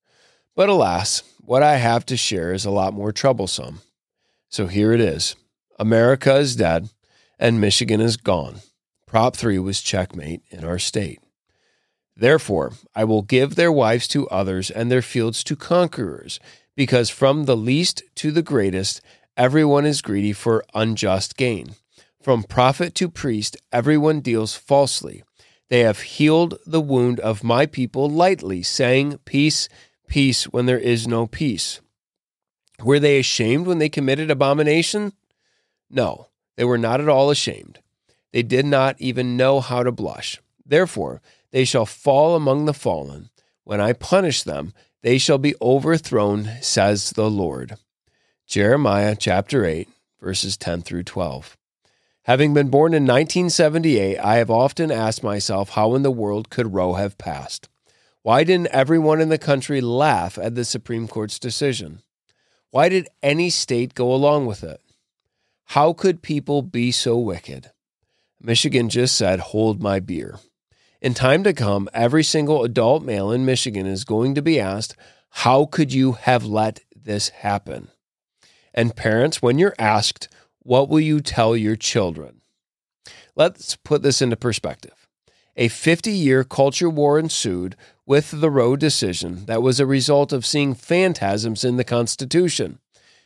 But 0.55 0.69
alas, 0.69 1.23
what 1.41 1.63
I 1.63 1.77
have 1.77 2.05
to 2.07 2.19
share 2.19 2.53
is 2.53 2.67
a 2.67 2.71
lot 2.71 2.93
more 2.93 3.13
troublesome. 3.13 3.81
So 4.51 4.67
here 4.67 4.93
it 4.93 5.01
is 5.01 5.37
America 5.79 6.37
is 6.37 6.55
dead, 6.55 6.91
and 7.39 7.63
Michigan 7.63 8.03
is 8.03 8.19
gone. 8.19 8.57
Prop 9.07 9.35
3 9.35 9.59
was 9.59 9.81
checkmate 9.81 10.43
in 10.51 10.65
our 10.65 10.79
state. 10.79 11.21
Therefore, 12.17 12.73
I 12.95 13.05
will 13.05 13.23
give 13.23 13.55
their 13.55 13.73
wives 13.73 14.07
to 14.09 14.29
others 14.29 14.71
and 14.71 14.91
their 14.91 15.03
fields 15.03 15.43
to 15.45 15.57
conquerors, 15.57 16.39
because 16.77 17.11
from 17.11 17.45
the 17.45 17.57
least 17.57 18.03
to 18.17 18.31
the 18.31 18.43
greatest, 18.43 19.01
everyone 19.37 19.87
is 19.87 20.03
greedy 20.03 20.33
for 20.33 20.65
unjust 20.75 21.37
gain. 21.37 21.75
From 22.21 22.45
prophet 22.45 22.95
to 22.97 23.09
priest, 23.09 23.57
everyone 23.73 24.21
deals 24.21 24.55
falsely. 24.55 25.25
They 25.69 25.81
have 25.81 26.01
healed 26.01 26.59
the 26.67 26.81
wound 26.81 27.19
of 27.21 27.43
my 27.43 27.67
people 27.67 28.09
lightly, 28.09 28.63
saying, 28.63 29.19
Peace, 29.25 29.69
peace, 30.07 30.45
when 30.45 30.67
there 30.67 30.79
is 30.79 31.09
no 31.09 31.27
peace. 31.27 31.81
Were 32.83 33.01
they 33.01 33.19
ashamed 33.19 33.67
when 33.67 33.79
they 33.79 33.89
committed 33.89 34.31
abomination? 34.31 35.15
No, 35.91 36.29
they 36.57 36.65
were 36.65 36.79
not 36.79 37.01
at 37.01 37.09
all 37.09 37.31
ashamed. 37.31 37.81
They 38.33 38.43
did 38.43 38.67
not 38.67 38.97
even 39.01 39.37
know 39.37 39.61
how 39.61 39.83
to 39.83 39.93
blush. 39.93 40.41
Therefore, 40.65 41.21
they 41.53 41.65
shall 41.65 41.87
fall 41.87 42.35
among 42.35 42.65
the 42.65 42.75
fallen. 42.75 43.31
When 43.65 43.81
I 43.81 43.93
punish 43.93 44.43
them, 44.43 44.73
they 45.03 45.19
shall 45.19 45.39
be 45.39 45.55
overthrown, 45.63 46.51
says 46.61 47.11
the 47.11 47.31
Lord. 47.31 47.77
Jeremiah 48.47 49.15
chapter 49.19 49.65
8, 49.65 49.89
verses 50.21 50.57
10 50.57 50.83
through 50.83 51.05
12. 51.05 51.57
Having 52.25 52.55
been 52.55 52.69
born 52.69 52.95
in 52.95 53.03
1978, 53.03 54.19
I 54.19 54.37
have 54.37 54.51
often 54.51 54.91
asked 54.91 55.23
myself 55.23 55.71
how 55.71 55.95
in 55.95 56.03
the 56.03 56.11
world 56.11 56.51
could 56.51 56.73
Roe 56.73 56.95
have 56.95 57.19
passed? 57.19 57.69
Why 58.23 58.45
didn't 58.45 58.69
everyone 58.69 59.21
in 59.21 59.29
the 59.29 59.39
country 59.39 59.81
laugh 59.81 60.39
at 60.39 60.55
the 60.55 60.65
Supreme 60.65 61.09
Court's 61.09 61.41
decision? 61.41 62.01
Why 62.71 62.89
did 62.89 63.09
any 63.23 63.51
state 63.51 63.95
go 63.95 64.15
along 64.15 64.47
with 64.47 64.63
it? 64.63 64.81
How 65.67 65.93
could 65.93 66.23
people 66.23 66.63
be 66.63 66.93
so 66.93 67.19
wicked? 67.19 67.73
Michigan 68.41 68.89
just 68.89 69.17
said, 69.17 69.41
Hold 69.41 69.83
my 69.83 69.99
beer. 69.99 70.39
In 71.03 71.15
time 71.15 71.43
to 71.43 71.53
come, 71.53 71.89
every 71.93 72.23
single 72.23 72.63
adult 72.63 73.03
male 73.03 73.33
in 73.33 73.45
Michigan 73.45 73.87
is 73.87 74.05
going 74.05 74.37
to 74.37 74.41
be 74.41 74.61
asked, 74.61 74.95
How 75.31 75.65
could 75.65 75.93
you 75.93 76.13
have 76.13 76.45
let 76.45 76.79
this 76.95 77.31
happen? 77.31 77.89
And 78.73 78.95
parents, 78.95 79.43
when 79.43 79.59
you're 79.59 79.75
asked, 79.81 80.29
what 80.61 80.89
will 80.89 81.01
you 81.01 81.21
tell 81.21 81.57
your 81.57 81.75
children? 81.75 82.41
Let's 83.35 83.75
put 83.75 84.05
this 84.05 84.23
into 84.23 84.37
perspective. 84.37 85.09
A 85.57 85.67
50 85.67 86.13
year 86.13 86.45
culture 86.45 86.89
war 86.89 87.19
ensued 87.19 87.75
with 88.07 88.41
the 88.41 88.49
Roe 88.49 88.77
decision 88.77 89.47
that 89.47 89.61
was 89.61 89.81
a 89.81 89.87
result 89.87 90.33
of 90.33 90.47
seeing 90.47 90.73
phantasms 90.73 91.65
in 91.65 91.79
the 91.79 91.85
Constitution. 91.85 92.79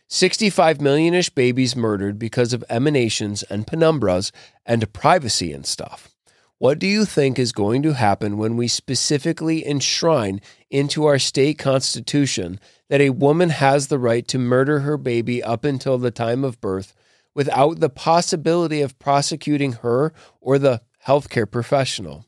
65 0.09 0.79
millionish 0.79 1.35
babies 1.35 1.77
murdered 1.77 2.19
because 2.19 2.55
of 2.55 2.65
emanations 2.71 3.43
and 3.43 3.67
penumbras 3.67 4.33
and 4.65 4.91
privacy 4.95 5.53
and 5.53 5.67
stuff. 5.67 6.16
What 6.59 6.79
do 6.79 6.87
you 6.87 7.05
think 7.05 7.39
is 7.39 7.53
going 7.53 7.83
to 7.83 7.93
happen 7.93 8.39
when 8.39 8.57
we 8.57 8.69
specifically 8.69 9.67
enshrine 9.67 10.41
into 10.71 11.05
our 11.05 11.19
state 11.19 11.59
constitution 11.59 12.59
that 12.89 13.01
a 13.01 13.11
woman 13.11 13.51
has 13.51 13.89
the 13.89 13.99
right 13.99 14.27
to 14.29 14.39
murder 14.39 14.81
her 14.81 14.97
baby 14.97 15.43
up 15.43 15.65
until 15.65 15.99
the 15.99 16.11
time 16.11 16.45
of 16.45 16.61
birth 16.61 16.95
without 17.35 17.81
the 17.81 17.91
possibility 17.91 18.81
of 18.81 18.99
prosecuting 18.99 19.73
her 19.73 20.15
or 20.41 20.59
the 20.59 20.81
healthcare 21.07 21.51
professional? 21.51 22.25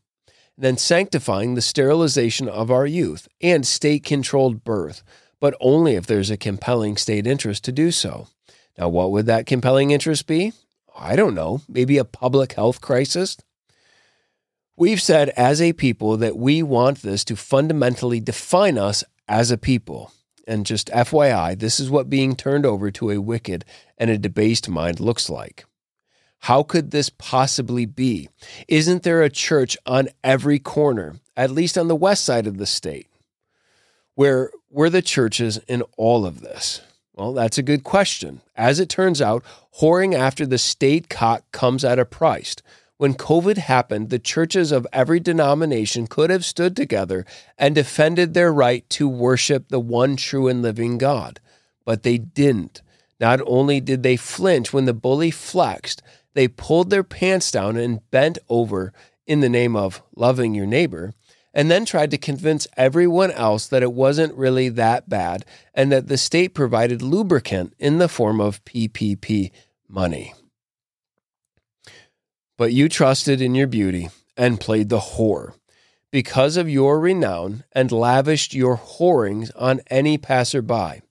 Then 0.59 0.77
sanctifying 0.77 1.55
the 1.55 1.63
sterilization 1.63 2.49
of 2.49 2.71
our 2.71 2.87
youth 2.87 3.29
and 3.41 3.67
state 3.67 4.05
controlled 4.05 4.65
birth 4.65 5.03
but 5.41 5.55
only 5.61 5.95
if 5.95 6.07
there's 6.07 6.31
a 6.31 6.37
compelling 6.37 6.97
state 6.97 7.27
interest 7.27 7.65
to 7.65 7.73
do 7.73 7.91
so. 7.91 8.29
Now, 8.77 8.89
what 8.89 9.11
would 9.11 9.27
that 9.27 9.47
compelling 9.47 9.91
interest 9.91 10.27
be? 10.27 10.53
I 10.97 11.17
don't 11.17 11.35
know. 11.35 11.61
Maybe 11.69 11.99
a 11.99 12.05
public 12.05 12.55
health 12.55 12.81
crisis? 12.81 13.37
We've 14.79 15.03
said 15.03 15.31
as 15.31 15.61
a 15.61 15.73
people 15.73 16.17
that 16.19 16.37
we 16.37 16.63
want 16.63 17.03
this 17.03 17.25
to 17.25 17.35
fundamentally 17.35 18.21
define 18.21 18.79
us 18.79 19.03
as 19.27 19.51
a 19.51 19.59
people. 19.59 20.13
And 20.47 20.65
just 20.65 20.87
FYI, 20.91 21.59
this 21.59 21.81
is 21.81 21.91
what 21.91 22.09
being 22.09 22.37
turned 22.37 22.65
over 22.65 22.93
to 22.93 23.11
a 23.11 23.21
wicked 23.21 23.65
and 23.99 24.09
a 24.09 24.17
debased 24.17 24.69
mind 24.69 25.01
looks 25.01 25.29
like. 25.29 25.65
How 26.43 26.63
could 26.63 26.93
this 26.93 27.11
possibly 27.11 27.87
be? 27.87 28.29
Isn't 28.69 29.03
there 29.03 29.21
a 29.21 29.29
church 29.29 29.77
on 29.85 30.11
every 30.23 30.61
corner, 30.61 31.17
at 31.37 31.51
least 31.51 31.77
on 31.77 31.89
the 31.89 31.97
west 31.97 32.25
side 32.25 32.47
of 32.47 32.59
the 32.59 32.65
state? 32.65 33.09
Where 34.15 34.49
were 34.71 34.91
the 34.91 35.03
churches 35.03 35.59
in 35.67 35.83
all 35.97 36.25
of 36.25 36.41
this? 36.41 36.83
Well, 37.15 37.33
that's 37.33 37.59
a 37.59 37.65
good 37.65 37.83
question. 37.83 38.43
As 38.55 38.79
it 38.79 38.89
turns 38.89 39.21
out, 39.21 39.43
whoring 39.81 40.15
after 40.15 40.47
the 40.47 40.57
state 40.57 41.09
cock 41.09 41.51
comes 41.51 41.85
at 41.85 41.99
a 41.99 42.05
price. 42.05 42.55
When 42.99 43.15
COVID 43.15 43.59
happened, 43.59 44.11
the 44.11 44.19
churches 44.19 44.73
of 44.73 44.87
every 44.93 45.21
denomination 45.21 46.09
could 46.09 46.31
have 46.31 46.45
stood 46.45 46.75
together 46.75 47.25
and 47.57 47.73
defended 47.73 48.35
their 48.35 48.53
right 48.53 48.89
to 48.91 49.09
worship 49.09 49.69
the 49.69 49.79
one 49.79 50.17
true 50.17 50.49
and 50.49 50.63
living 50.63 50.99
God, 50.99 51.39
but 51.85 52.03
they 52.03 52.19
didn't. 52.19 52.83
Not 53.21 53.41
only 53.47 53.81
did 53.81 54.03
they 54.03 54.17
flinch 54.17 54.73
when 54.73 54.85
the 54.85 54.93
bully 54.93 55.31
flexed, 55.31 56.03
they 56.35 56.49
pulled 56.49 56.91
their 56.91 57.05
pants 57.05 57.53
down 57.53 57.77
and 57.77 58.09
bent 58.11 58.39
over 58.49 58.93
in 59.29 59.41
the 59.41 59.49
name 59.49 59.77
of 59.77 60.03
loving 60.17 60.57
your 60.57 60.67
neighbor 60.67 61.15
and 61.55 61.71
then 61.71 61.85
tried 61.85 62.11
to 62.11 62.19
convince 62.19 62.67
everyone 62.77 63.31
else 63.31 63.69
that 63.69 63.83
it 63.83 63.93
wasn't 63.93 64.35
really 64.35 64.69
that 64.71 65.09
bad 65.09 65.45
and 65.73 65.93
that 65.93 66.09
the 66.09 66.19
state 66.19 66.53
provided 66.53 67.01
lubricant 67.01 67.75
in 67.79 67.99
the 67.99 68.09
form 68.09 68.41
of 68.41 68.65
PPP 68.65 69.53
money. 69.89 70.35
But 72.59 72.75
you 72.75 72.91
trusted 72.91 73.41
in 73.41 73.55
your 73.55 73.69
beauty 73.69 74.11
and 74.37 74.61
played 74.61 74.91
the 74.91 74.99
whore 74.99 75.55
because 76.11 76.57
of 76.57 76.69
your 76.69 76.99
renown 76.99 77.65
and 77.73 77.93
lavished 77.93 78.53
your 78.53 78.77
whorings 78.77 79.51
on 79.53 79.81
any 79.89 80.19
passerby. 80.19 81.03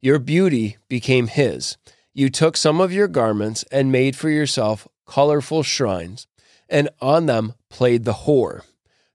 Your 0.00 0.18
beauty 0.18 0.78
became 0.88 1.26
his. 1.26 1.76
You 2.14 2.30
took 2.30 2.56
some 2.56 2.80
of 2.80 2.92
your 2.92 3.06
garments 3.06 3.64
and 3.70 3.92
made 3.92 4.16
for 4.16 4.30
yourself 4.30 4.88
colorful 5.06 5.62
shrines, 5.62 6.26
and 6.68 6.88
on 7.00 7.26
them 7.26 7.54
played 7.68 8.04
the 8.04 8.24
whore. 8.24 8.62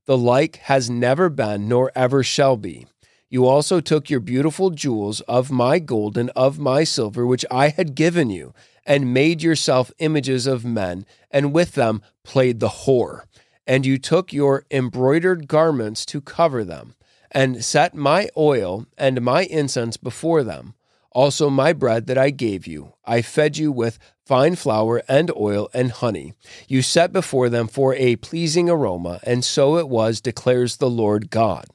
The 0.06 0.18
like 0.18 0.58
has 0.58 0.90
never 0.90 1.28
been, 1.28 1.68
nor 1.68 1.92
ever 1.96 2.24
shall 2.24 2.56
be. 2.56 2.86
You 3.34 3.48
also 3.48 3.80
took 3.80 4.12
your 4.12 4.20
beautiful 4.20 4.70
jewels 4.70 5.22
of 5.22 5.50
my 5.50 5.80
gold 5.80 6.20
and 6.20 6.30
of 6.36 6.60
my 6.60 6.84
silver, 6.84 7.26
which 7.26 7.44
I 7.50 7.70
had 7.70 7.96
given 7.96 8.30
you, 8.30 8.54
and 8.86 9.12
made 9.12 9.42
yourself 9.42 9.92
images 9.98 10.46
of 10.46 10.64
men, 10.64 11.08
and 11.32 11.52
with 11.52 11.72
them 11.72 12.04
played 12.24 12.60
the 12.60 12.68
whore. 12.86 13.24
And 13.66 13.88
you 13.88 13.98
took 13.98 14.34
your 14.34 14.66
embroidered 14.70 15.48
garments 15.48 16.06
to 16.06 16.22
cover 16.22 16.64
them, 16.64 16.94
and 17.32 17.66
set 17.66 17.96
my 17.96 18.30
oil 18.38 18.86
and 19.00 19.20
my 19.24 19.46
incense 19.46 19.98
before 19.98 20.44
them. 20.44 20.76
Also, 21.12 21.50
my 21.50 21.74
bread 21.74 22.06
that 22.06 22.20
I 22.20 22.30
gave 22.30 22.68
you, 22.68 22.94
I 23.04 23.24
fed 23.24 23.58
you 23.58 23.72
with 23.72 23.98
fine 24.24 24.56
flour 24.56 25.02
and 25.08 25.32
oil 25.36 25.72
and 25.74 25.90
honey. 25.90 26.34
You 26.68 26.84
set 26.84 27.12
before 27.12 27.50
them 27.50 27.68
for 27.68 27.96
a 27.96 28.16
pleasing 28.18 28.70
aroma, 28.70 29.22
and 29.24 29.44
so 29.44 29.78
it 29.78 29.90
was, 29.90 30.22
declares 30.22 30.78
the 30.78 30.88
Lord 30.88 31.32
God. 31.32 31.66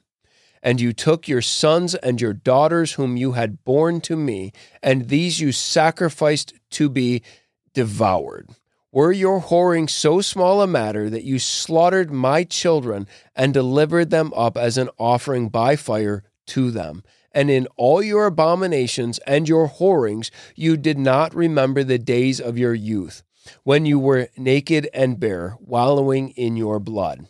And 0.61 0.81
you 0.81 0.93
took 0.93 1.27
your 1.27 1.41
sons 1.41 1.95
and 1.95 2.19
your 2.19 2.33
daughters, 2.33 2.93
whom 2.93 3.17
you 3.17 3.33
had 3.33 3.63
borne 3.63 4.01
to 4.01 4.15
me, 4.15 4.51
and 4.83 5.07
these 5.07 5.39
you 5.39 5.51
sacrificed 5.51 6.53
to 6.71 6.89
be 6.89 7.23
devoured. 7.73 8.49
Were 8.91 9.11
your 9.11 9.41
whoring 9.41 9.89
so 9.89 10.19
small 10.19 10.61
a 10.61 10.67
matter 10.67 11.09
that 11.09 11.23
you 11.23 11.39
slaughtered 11.39 12.11
my 12.11 12.43
children 12.43 13.07
and 13.35 13.53
delivered 13.53 14.09
them 14.09 14.33
up 14.35 14.57
as 14.57 14.77
an 14.77 14.89
offering 14.97 15.49
by 15.49 15.75
fire 15.75 16.23
to 16.47 16.71
them? 16.71 17.03
and 17.31 17.49
in 17.49 17.67
all 17.77 18.01
your 18.01 18.25
abominations 18.25 19.19
and 19.19 19.47
your 19.47 19.67
whorings 19.67 20.31
you 20.55 20.77
did 20.77 20.97
not 20.97 21.33
remember 21.35 21.83
the 21.83 21.99
days 21.99 22.39
of 22.39 22.57
your 22.57 22.73
youth, 22.73 23.23
when 23.63 23.85
you 23.85 23.99
were 23.99 24.29
naked 24.37 24.89
and 24.93 25.19
bare, 25.19 25.55
wallowing 25.59 26.29
in 26.31 26.57
your 26.57 26.79
blood. 26.79 27.27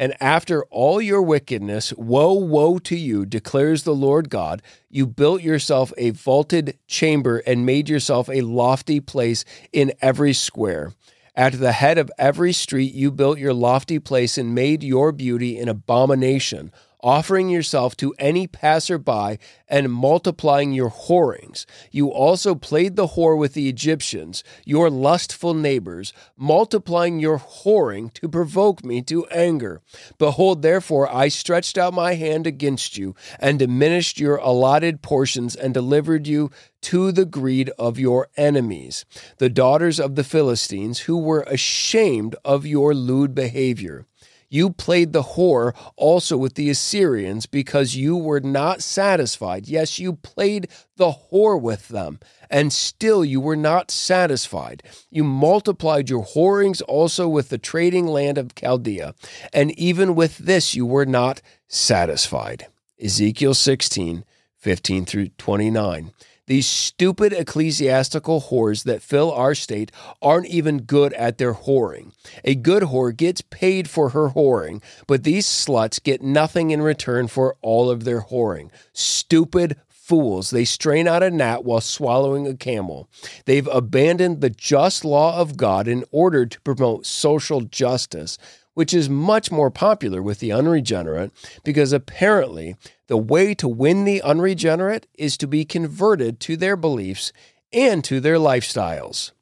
And 0.00 0.16
after 0.18 0.64
all 0.70 0.98
your 1.02 1.20
wickedness, 1.20 1.92
woe, 1.92 2.32
woe 2.32 2.78
to 2.78 2.96
you, 2.96 3.26
declares 3.26 3.82
the 3.82 3.94
Lord 3.94 4.30
God. 4.30 4.62
You 4.88 5.06
built 5.06 5.42
yourself 5.42 5.92
a 5.98 6.08
vaulted 6.08 6.78
chamber 6.86 7.42
and 7.46 7.66
made 7.66 7.90
yourself 7.90 8.30
a 8.30 8.40
lofty 8.40 9.00
place 9.00 9.44
in 9.74 9.92
every 10.00 10.32
square. 10.32 10.94
At 11.36 11.60
the 11.60 11.72
head 11.72 11.98
of 11.98 12.10
every 12.16 12.54
street, 12.54 12.94
you 12.94 13.10
built 13.10 13.38
your 13.38 13.52
lofty 13.52 13.98
place 13.98 14.38
and 14.38 14.54
made 14.54 14.82
your 14.82 15.12
beauty 15.12 15.58
an 15.58 15.68
abomination 15.68 16.72
offering 17.02 17.48
yourself 17.48 17.96
to 17.96 18.14
any 18.18 18.46
passerby 18.46 19.38
and 19.68 19.92
multiplying 19.92 20.72
your 20.72 20.88
whorings. 20.88 21.66
You 21.90 22.08
also 22.08 22.54
played 22.54 22.96
the 22.96 23.08
whore 23.08 23.38
with 23.38 23.54
the 23.54 23.68
Egyptians, 23.68 24.44
your 24.64 24.90
lustful 24.90 25.54
neighbors, 25.54 26.12
multiplying 26.36 27.20
your 27.20 27.38
whoring 27.38 28.12
to 28.14 28.28
provoke 28.28 28.84
me 28.84 29.02
to 29.02 29.26
anger. 29.26 29.80
Behold, 30.18 30.62
therefore, 30.62 31.12
I 31.12 31.28
stretched 31.28 31.78
out 31.78 31.94
my 31.94 32.14
hand 32.14 32.46
against 32.46 32.98
you 32.98 33.14
and 33.38 33.58
diminished 33.58 34.18
your 34.18 34.36
allotted 34.36 35.02
portions 35.02 35.54
and 35.54 35.72
delivered 35.72 36.26
you 36.26 36.50
to 36.82 37.12
the 37.12 37.26
greed 37.26 37.70
of 37.78 37.98
your 37.98 38.28
enemies, 38.36 39.04
the 39.38 39.50
daughters 39.50 40.00
of 40.00 40.14
the 40.14 40.24
Philistines, 40.24 41.00
who 41.00 41.18
were 41.18 41.42
ashamed 41.42 42.34
of 42.44 42.66
your 42.66 42.94
lewd 42.94 43.34
behavior. 43.34 44.06
You 44.50 44.70
played 44.70 45.12
the 45.12 45.22
whore 45.22 45.74
also 45.96 46.36
with 46.36 46.54
the 46.54 46.68
Assyrians 46.70 47.46
because 47.46 47.94
you 47.94 48.16
were 48.16 48.40
not 48.40 48.82
satisfied. 48.82 49.68
Yes, 49.68 50.00
you 50.00 50.14
played 50.14 50.68
the 50.96 51.12
whore 51.12 51.60
with 51.60 51.86
them, 51.88 52.18
and 52.50 52.72
still 52.72 53.24
you 53.24 53.40
were 53.40 53.56
not 53.56 53.92
satisfied. 53.92 54.82
You 55.08 55.22
multiplied 55.22 56.10
your 56.10 56.24
whorings 56.24 56.82
also 56.82 57.28
with 57.28 57.48
the 57.48 57.58
trading 57.58 58.08
land 58.08 58.38
of 58.38 58.56
Chaldea, 58.56 59.14
and 59.52 59.70
even 59.78 60.16
with 60.16 60.38
this 60.38 60.74
you 60.74 60.84
were 60.84 61.06
not 61.06 61.40
satisfied. 61.68 62.66
Ezekiel 63.00 63.54
16, 63.54 64.24
15 64.58 65.04
through 65.06 65.28
29. 65.28 66.10
These 66.50 66.66
stupid 66.66 67.32
ecclesiastical 67.32 68.40
whores 68.40 68.82
that 68.82 69.02
fill 69.02 69.30
our 69.30 69.54
state 69.54 69.92
aren't 70.20 70.48
even 70.48 70.78
good 70.78 71.12
at 71.12 71.38
their 71.38 71.54
whoring. 71.54 72.10
A 72.42 72.56
good 72.56 72.82
whore 72.82 73.16
gets 73.16 73.40
paid 73.40 73.88
for 73.88 74.08
her 74.08 74.30
whoring, 74.30 74.82
but 75.06 75.22
these 75.22 75.46
sluts 75.46 76.02
get 76.02 76.22
nothing 76.22 76.72
in 76.72 76.82
return 76.82 77.28
for 77.28 77.54
all 77.62 77.88
of 77.88 78.02
their 78.02 78.22
whoring. 78.22 78.70
Stupid 78.92 79.76
fools. 79.88 80.50
They 80.50 80.64
strain 80.64 81.06
out 81.06 81.22
a 81.22 81.30
gnat 81.30 81.64
while 81.64 81.80
swallowing 81.80 82.48
a 82.48 82.56
camel. 82.56 83.08
They've 83.44 83.68
abandoned 83.68 84.40
the 84.40 84.50
just 84.50 85.04
law 85.04 85.38
of 85.38 85.56
God 85.56 85.86
in 85.86 86.02
order 86.10 86.46
to 86.46 86.60
promote 86.62 87.06
social 87.06 87.60
justice, 87.60 88.38
which 88.74 88.94
is 88.94 89.08
much 89.08 89.50
more 89.50 89.70
popular 89.70 90.22
with 90.22 90.38
the 90.38 90.52
unregenerate 90.52 91.32
because 91.64 91.92
apparently 91.92 92.76
the 93.08 93.16
way 93.16 93.54
to 93.54 93.68
win 93.68 94.04
the 94.04 94.22
unregenerate 94.22 95.06
is 95.18 95.36
to 95.36 95.46
be 95.46 95.64
converted 95.64 96.40
to 96.40 96.56
their 96.56 96.76
beliefs 96.76 97.32
and 97.72 98.04
to 98.04 98.20
their 98.20 98.36
lifestyles. 98.36 99.32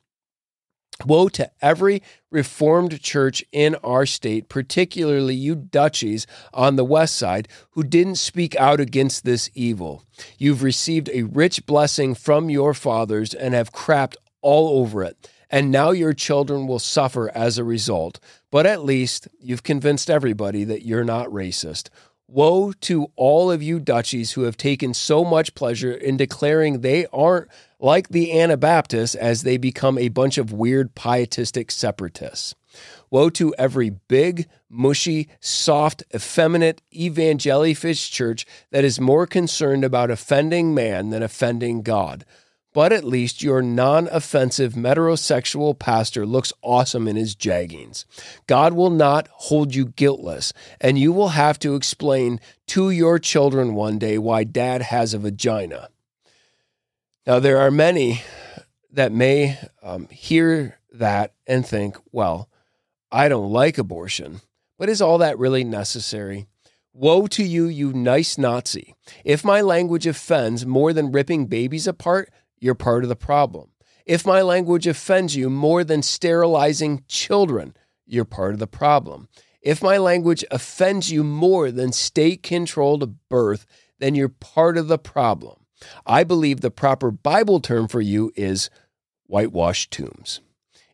Woe 1.07 1.29
to 1.31 1.51
every 1.63 2.03
Reformed 2.31 3.01
church 3.01 3.45
in 3.53 3.77
our 3.77 4.05
state, 4.05 4.49
particularly 4.49 5.35
you 5.35 5.55
Dutchies 5.55 6.27
on 6.53 6.77
the 6.77 6.85
west 6.85 7.17
side, 7.17 7.49
who 7.71 7.83
didn't 7.83 8.17
speak 8.17 8.55
out 8.57 8.81
against 8.81 9.25
this 9.25 9.49
evil. 9.55 10.05
You've 10.37 10.63
received 10.63 11.09
a 11.11 11.23
rich 11.23 11.65
blessing 11.65 12.15
from 12.15 12.51
your 12.51 12.75
fathers 12.75 13.33
and 13.33 13.55
have 13.55 13.73
crapped 13.73 14.17
all 14.43 14.81
over 14.81 15.03
it, 15.03 15.31
and 15.49 15.71
now 15.71 15.91
your 15.91 16.13
children 16.13 16.67
will 16.67 16.79
suffer 16.79 17.31
as 17.35 17.57
a 17.57 17.65
result. 17.65 18.21
But 18.51 18.67
at 18.67 18.85
least 18.85 19.29
you've 19.41 19.63
convinced 19.63 20.09
everybody 20.09 20.65
that 20.65 20.85
you're 20.85 21.05
not 21.05 21.29
racist. 21.29 21.91
Woe 22.31 22.73
to 22.83 23.11
all 23.17 23.51
of 23.51 23.63
you 23.63 23.81
Dutchies 23.81 24.33
who 24.33 24.43
have 24.43 24.57
taken 24.57 24.93
so 24.93 25.25
much 25.25 25.55
pleasure 25.55 25.93
in 25.93 26.19
declaring 26.19 26.81
they 26.81 27.07
aren't 27.07 27.49
like 27.81 28.09
the 28.09 28.39
Anabaptists 28.39 29.15
as 29.15 29.43
they 29.43 29.57
become 29.57 29.97
a 29.97 30.09
bunch 30.09 30.37
of 30.37 30.53
weird 30.53 30.95
pietistic 30.95 31.71
separatists. 31.71 32.55
Woe 33.11 33.31
to 33.31 33.55
every 33.57 33.91
big, 33.91 34.47
mushy, 34.69 35.29
soft, 35.41 36.03
effeminate 36.15 36.83
evangelifish 36.93 38.11
church 38.11 38.45
that 38.71 38.85
is 38.85 39.01
more 39.01 39.27
concerned 39.27 39.85
about 39.85 40.11
offending 40.11 40.75
man 40.75 41.09
than 41.09 41.23
offending 41.23 41.81
God. 41.81 42.27
But 42.79 42.93
at 42.93 43.03
least 43.03 43.43
your 43.43 43.61
non 43.61 44.07
offensive 44.07 44.75
metrosexual 44.75 45.77
pastor 45.77 46.25
looks 46.25 46.53
awesome 46.63 47.09
in 47.09 47.17
his 47.17 47.35
jeggings. 47.35 48.05
God 48.47 48.73
will 48.73 48.91
not 48.91 49.27
hold 49.33 49.75
you 49.75 49.87
guiltless, 49.87 50.53
and 50.81 50.97
you 50.97 51.11
will 51.13 51.31
have 51.31 51.59
to 51.59 51.75
explain 51.75 52.39
to 52.69 52.91
your 52.91 53.19
children 53.19 53.75
one 53.75 53.99
day 53.99 54.17
why 54.17 54.45
dad 54.45 54.83
has 54.83 55.13
a 55.13 55.19
vagina. 55.19 55.89
Now, 57.27 57.41
there 57.41 57.59
are 57.59 57.73
many 57.73 58.23
that 58.93 59.11
may 59.11 59.59
um, 59.83 60.07
hear 60.11 60.79
that 60.93 61.35
and 61.49 61.67
think, 61.67 61.97
well, 62.13 62.49
I 63.11 63.29
don't 63.29 63.51
like 63.51 63.79
abortion, 63.79 64.41
but 64.79 64.89
is 64.89 65.03
all 65.03 65.19
that 65.19 65.37
really 65.37 65.65
necessary? 65.65 66.47
Woe 66.93 67.27
to 67.27 67.43
you, 67.43 67.67
you 67.67 67.93
nice 67.93 68.39
Nazi. 68.39 68.95
If 69.25 69.45
my 69.45 69.63
language 69.63 70.07
offends 70.07 70.65
more 70.65 70.93
than 70.93 71.11
ripping 71.11 71.47
babies 71.47 71.89
apart, 71.89 72.31
you're 72.61 72.75
part 72.75 73.03
of 73.03 73.09
the 73.09 73.17
problem. 73.17 73.71
If 74.07 74.27
my 74.27 74.43
language 74.43 74.87
offends 74.87 75.37
you 75.37 75.51
more 75.51 75.85
than 75.85 76.03
sterilizing 76.03 77.05
children, 77.09 77.77
you're 78.07 78.25
part 78.25 78.55
of 78.55 78.59
the 78.59 78.67
problem. 78.67 79.29
If 79.61 79.83
my 79.83 79.99
language 79.99 80.45
offends 80.51 81.13
you 81.13 81.25
more 81.25 81.71
than 81.71 81.93
state 81.93 82.43
controlled 82.43 83.17
birth, 83.29 83.67
then 83.99 84.15
you're 84.15 84.29
part 84.29 84.79
of 84.79 84.89
the 84.89 84.99
problem. 84.99 85.67
I 86.07 86.25
believe 86.25 86.61
the 86.61 86.71
proper 86.71 87.11
Bible 87.11 87.61
term 87.61 87.89
for 87.89 88.01
you 88.01 88.33
is 88.35 88.71
whitewashed 89.27 89.91
tombs. 89.91 90.41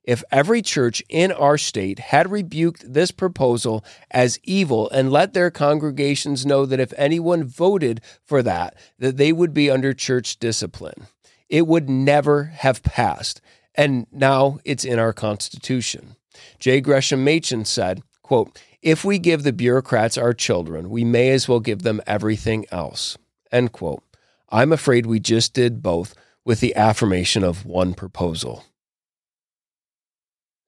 If 0.03 0.23
every 0.31 0.61
church 0.61 1.03
in 1.09 1.33
our 1.33 1.57
state 1.57 1.99
had 1.99 2.31
rebuked 2.31 2.93
this 2.93 3.11
proposal 3.11 3.83
as 4.11 4.39
evil 4.43 4.91
and 4.91 5.11
let 5.11 5.33
their 5.33 5.51
congregations 5.51 6.45
know 6.45 6.67
that 6.67 6.81
if 6.81 6.93
anyone 6.97 7.45
voted 7.45 8.03
for 8.23 8.43
that, 8.43 8.77
that 8.99 9.17
they 9.17 9.33
would 9.33 9.55
be 9.55 9.71
under 9.71 9.95
church 9.95 10.39
discipline, 10.39 11.07
it 11.49 11.67
would 11.67 11.89
never 11.89 12.45
have 12.45 12.83
passed. 12.83 13.41
And 13.75 14.07
now 14.13 14.59
it's 14.65 14.85
in 14.85 14.99
our 14.99 15.13
Constitution. 15.13 16.17
J. 16.59 16.81
Gresham 16.81 17.25
Machen 17.25 17.65
said, 17.65 18.03
quote, 18.23 18.61
if 18.83 19.05
we 19.05 19.19
give 19.19 19.43
the 19.43 19.53
bureaucrats 19.53 20.19
our 20.19 20.35
children, 20.35 20.91
we 20.91 21.05
may 21.05 21.31
as 21.31 21.49
well 21.49 21.61
give 21.61 21.83
them 21.83 22.03
everything 22.07 22.67
else. 22.71 23.17
End 23.51 23.73
quote. 23.73 24.03
I'm 24.51 24.73
afraid 24.73 25.07
we 25.07 25.21
just 25.21 25.55
did 25.55 25.83
both 25.83 26.15
with 26.45 26.61
the 26.61 26.77
affirmation 26.77 27.43
of 27.43 27.65
one 27.65 27.95
proposal. 27.95 28.65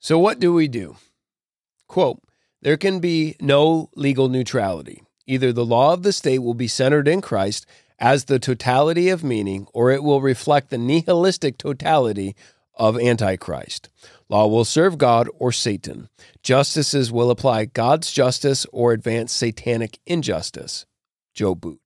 So, 0.00 0.18
what 0.18 0.40
do 0.40 0.52
we 0.52 0.68
do? 0.68 0.96
Quote 1.88 2.22
There 2.62 2.76
can 2.76 3.00
be 3.00 3.36
no 3.40 3.90
legal 3.94 4.28
neutrality. 4.28 5.02
Either 5.26 5.52
the 5.52 5.66
law 5.66 5.92
of 5.92 6.02
the 6.02 6.12
state 6.12 6.38
will 6.38 6.54
be 6.54 6.68
centered 6.68 7.08
in 7.08 7.20
Christ 7.20 7.66
as 7.98 8.24
the 8.24 8.38
totality 8.38 9.08
of 9.08 9.24
meaning, 9.24 9.66
or 9.72 9.90
it 9.90 10.02
will 10.02 10.20
reflect 10.20 10.70
the 10.70 10.78
nihilistic 10.78 11.58
totality 11.58 12.34
of 12.74 12.98
Antichrist. 12.98 13.88
Law 14.28 14.46
will 14.46 14.64
serve 14.64 14.98
God 14.98 15.28
or 15.38 15.52
Satan. 15.52 16.08
Justices 16.42 17.10
will 17.10 17.30
apply 17.30 17.66
God's 17.66 18.12
justice 18.12 18.66
or 18.72 18.92
advance 18.92 19.32
satanic 19.32 19.98
injustice. 20.06 20.84
Joe 21.32 21.54
Boot. 21.54 21.80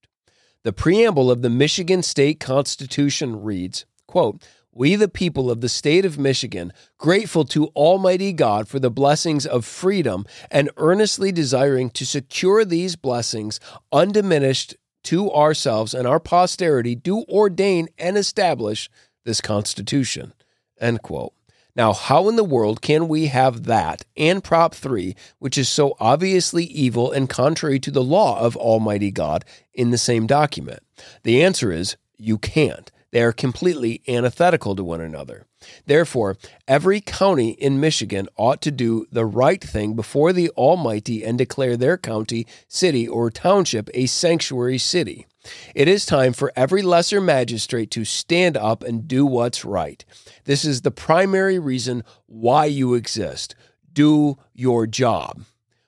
The 0.63 0.73
preamble 0.73 1.31
of 1.31 1.41
the 1.41 1.49
Michigan 1.49 2.03
State 2.03 2.39
Constitution 2.39 3.41
reads, 3.41 3.85
quote, 4.07 4.43
we, 4.73 4.95
the 4.95 5.09
people 5.09 5.51
of 5.51 5.59
the 5.59 5.67
state 5.67 6.05
of 6.05 6.17
Michigan, 6.17 6.71
grateful 6.97 7.43
to 7.45 7.67
Almighty 7.69 8.31
God 8.31 8.69
for 8.69 8.79
the 8.79 8.89
blessings 8.89 9.45
of 9.45 9.65
freedom 9.65 10.25
and 10.49 10.69
earnestly 10.77 11.31
desiring 11.33 11.89
to 11.89 12.05
secure 12.05 12.63
these 12.63 12.95
blessings 12.95 13.59
undiminished 13.91 14.75
to 15.03 15.31
ourselves 15.31 15.93
and 15.93 16.07
our 16.07 16.19
posterity, 16.19 16.95
do 16.95 17.23
ordain 17.29 17.87
and 17.97 18.17
establish 18.17 18.89
this 19.25 19.41
Constitution. 19.41 20.33
End 20.79 21.01
quote. 21.01 21.33
Now, 21.75 21.93
how 21.93 22.27
in 22.27 22.35
the 22.35 22.43
world 22.43 22.81
can 22.81 23.07
we 23.07 23.27
have 23.27 23.63
that 23.63 24.03
and 24.17 24.43
Prop 24.43 24.75
3, 24.75 25.15
which 25.39 25.57
is 25.57 25.69
so 25.69 25.95
obviously 25.99 26.65
evil 26.65 27.11
and 27.11 27.29
contrary 27.29 27.79
to 27.79 27.91
the 27.91 28.03
law 28.03 28.39
of 28.39 28.57
Almighty 28.57 29.09
God, 29.09 29.45
in 29.73 29.91
the 29.91 29.97
same 29.97 30.27
document? 30.27 30.83
The 31.23 31.41
answer 31.41 31.71
is 31.71 31.95
you 32.17 32.37
can't. 32.37 32.91
They 33.11 33.21
are 33.21 33.31
completely 33.31 34.01
antithetical 34.07 34.75
to 34.75 34.83
one 34.83 35.01
another. 35.01 35.45
Therefore, 35.85 36.37
every 36.67 37.01
county 37.01 37.51
in 37.51 37.79
Michigan 37.79 38.27
ought 38.37 38.61
to 38.61 38.71
do 38.71 39.05
the 39.11 39.25
right 39.25 39.63
thing 39.63 39.95
before 39.95 40.33
the 40.33 40.49
Almighty 40.51 41.23
and 41.23 41.37
declare 41.37 41.77
their 41.77 41.97
county, 41.97 42.47
city, 42.67 43.07
or 43.07 43.29
township 43.29 43.89
a 43.93 44.05
sanctuary 44.05 44.77
city. 44.77 45.25
It 45.73 45.87
is 45.87 46.05
time 46.05 46.33
for 46.33 46.51
every 46.55 46.81
lesser 46.81 47.19
magistrate 47.19 47.89
to 47.91 48.05
stand 48.05 48.55
up 48.57 48.83
and 48.83 49.07
do 49.07 49.25
what's 49.25 49.65
right. 49.65 50.03
This 50.45 50.63
is 50.63 50.81
the 50.81 50.91
primary 50.91 51.57
reason 51.57 52.03
why 52.27 52.65
you 52.65 52.93
exist. 52.93 53.55
Do 53.91 54.37
your 54.53 54.85
job. 54.87 55.43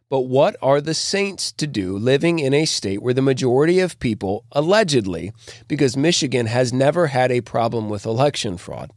But 0.10 0.28
what 0.28 0.56
are 0.62 0.80
the 0.80 0.94
saints 0.94 1.52
to 1.54 1.66
do 1.66 1.98
living 1.98 2.38
in 2.38 2.54
a 2.54 2.66
state 2.66 3.02
where 3.02 3.16
the 3.16 3.22
majority 3.22 3.80
of 3.80 4.00
people, 4.00 4.46
allegedly, 4.52 5.32
because 5.68 5.98
Michigan 5.98 6.46
has 6.46 6.72
never 6.72 7.08
had 7.08 7.32
a 7.32 7.42
problem 7.42 7.90
with 7.90 8.06
election 8.06 8.58
fraud? 8.58 8.92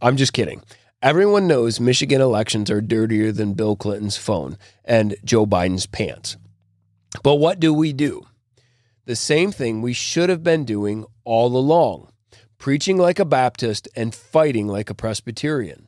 I'm 0.00 0.16
just 0.16 0.32
kidding. 0.32 0.62
Everyone 1.02 1.46
knows 1.46 1.80
Michigan 1.80 2.20
elections 2.20 2.70
are 2.70 2.80
dirtier 2.80 3.30
than 3.30 3.54
Bill 3.54 3.76
Clinton's 3.76 4.16
phone 4.16 4.56
and 4.84 5.16
Joe 5.24 5.46
Biden's 5.46 5.86
pants. 5.86 6.36
But 7.22 7.36
what 7.36 7.60
do 7.60 7.74
we 7.74 7.92
do? 7.92 8.26
The 9.04 9.16
same 9.16 9.52
thing 9.52 9.82
we 9.82 9.92
should 9.92 10.30
have 10.30 10.42
been 10.42 10.64
doing 10.64 11.04
all 11.24 11.56
along 11.56 12.08
preaching 12.64 12.96
like 12.96 13.18
a 13.18 13.26
Baptist 13.26 13.86
and 13.94 14.14
fighting 14.14 14.66
like 14.66 14.88
a 14.88 14.94
Presbyterian. 14.94 15.86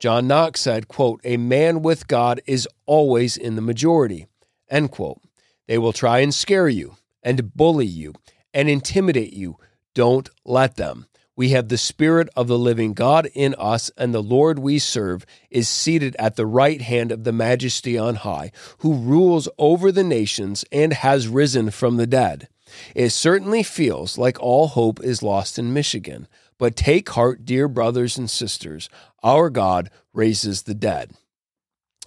John 0.00 0.26
Knox 0.26 0.60
said, 0.60 0.88
quote, 0.88 1.20
A 1.22 1.36
man 1.36 1.82
with 1.82 2.08
God 2.08 2.40
is 2.46 2.68
always 2.84 3.36
in 3.36 3.54
the 3.54 3.62
majority. 3.62 4.26
End 4.68 4.90
quote. 4.90 5.20
They 5.68 5.78
will 5.78 5.92
try 5.92 6.18
and 6.18 6.34
scare 6.34 6.68
you 6.68 6.96
and 7.22 7.54
bully 7.54 7.86
you 7.86 8.12
and 8.52 8.68
intimidate 8.68 9.34
you. 9.34 9.56
Don't 9.94 10.28
let 10.44 10.74
them. 10.74 11.06
We 11.36 11.50
have 11.50 11.68
the 11.68 11.76
Spirit 11.76 12.30
of 12.34 12.48
the 12.48 12.58
living 12.58 12.94
God 12.94 13.28
in 13.34 13.54
us, 13.58 13.90
and 13.98 14.14
the 14.14 14.22
Lord 14.22 14.58
we 14.58 14.78
serve 14.78 15.26
is 15.50 15.68
seated 15.68 16.16
at 16.18 16.36
the 16.36 16.46
right 16.46 16.80
hand 16.80 17.12
of 17.12 17.24
the 17.24 17.32
Majesty 17.32 17.98
on 17.98 18.16
high, 18.16 18.52
who 18.78 18.94
rules 18.94 19.46
over 19.58 19.92
the 19.92 20.02
nations 20.02 20.64
and 20.72 20.94
has 20.94 21.28
risen 21.28 21.70
from 21.70 21.98
the 21.98 22.06
dead. 22.06 22.48
It 22.94 23.10
certainly 23.10 23.62
feels 23.62 24.16
like 24.16 24.40
all 24.40 24.68
hope 24.68 25.02
is 25.04 25.22
lost 25.22 25.58
in 25.58 25.74
Michigan, 25.74 26.26
but 26.58 26.74
take 26.74 27.10
heart, 27.10 27.44
dear 27.44 27.68
brothers 27.68 28.16
and 28.16 28.30
sisters. 28.30 28.88
Our 29.22 29.50
God 29.50 29.90
raises 30.14 30.62
the 30.62 30.74
dead. 30.74 31.12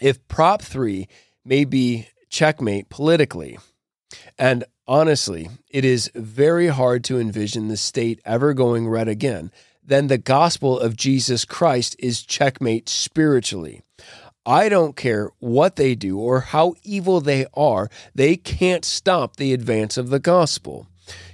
If 0.02 0.28
Prop 0.28 0.64
3 0.64 1.08
may 1.46 1.66
be 1.66 2.08
checkmate 2.30 2.90
politically, 2.90 3.60
and 4.40 4.64
honestly, 4.90 5.48
it 5.70 5.86
is 5.86 6.12
very 6.16 6.68
hard 6.68 7.04
to 7.06 7.20
envision 7.20 7.68
the 7.68 7.78
state 7.78 8.20
ever 8.26 8.56
going 8.56 8.90
red 8.90 9.08
again, 9.08 9.52
then 9.86 10.08
the 10.08 10.18
gospel 10.18 10.80
of 10.80 10.98
Jesus 10.98 11.46
Christ 11.46 11.96
is 12.00 12.24
checkmate 12.24 12.90
spiritually. 12.90 13.84
I 14.46 14.68
don't 14.68 14.96
care 14.96 15.30
what 15.38 15.76
they 15.76 15.94
do 15.94 16.18
or 16.18 16.42
how 16.42 16.74
evil 16.84 17.22
they 17.22 17.46
are, 17.54 17.90
they 18.16 18.36
can't 18.36 18.84
stop 18.84 19.36
the 19.36 19.54
advance 19.54 19.96
of 19.96 20.10
the 20.10 20.20
gospel. 20.20 20.88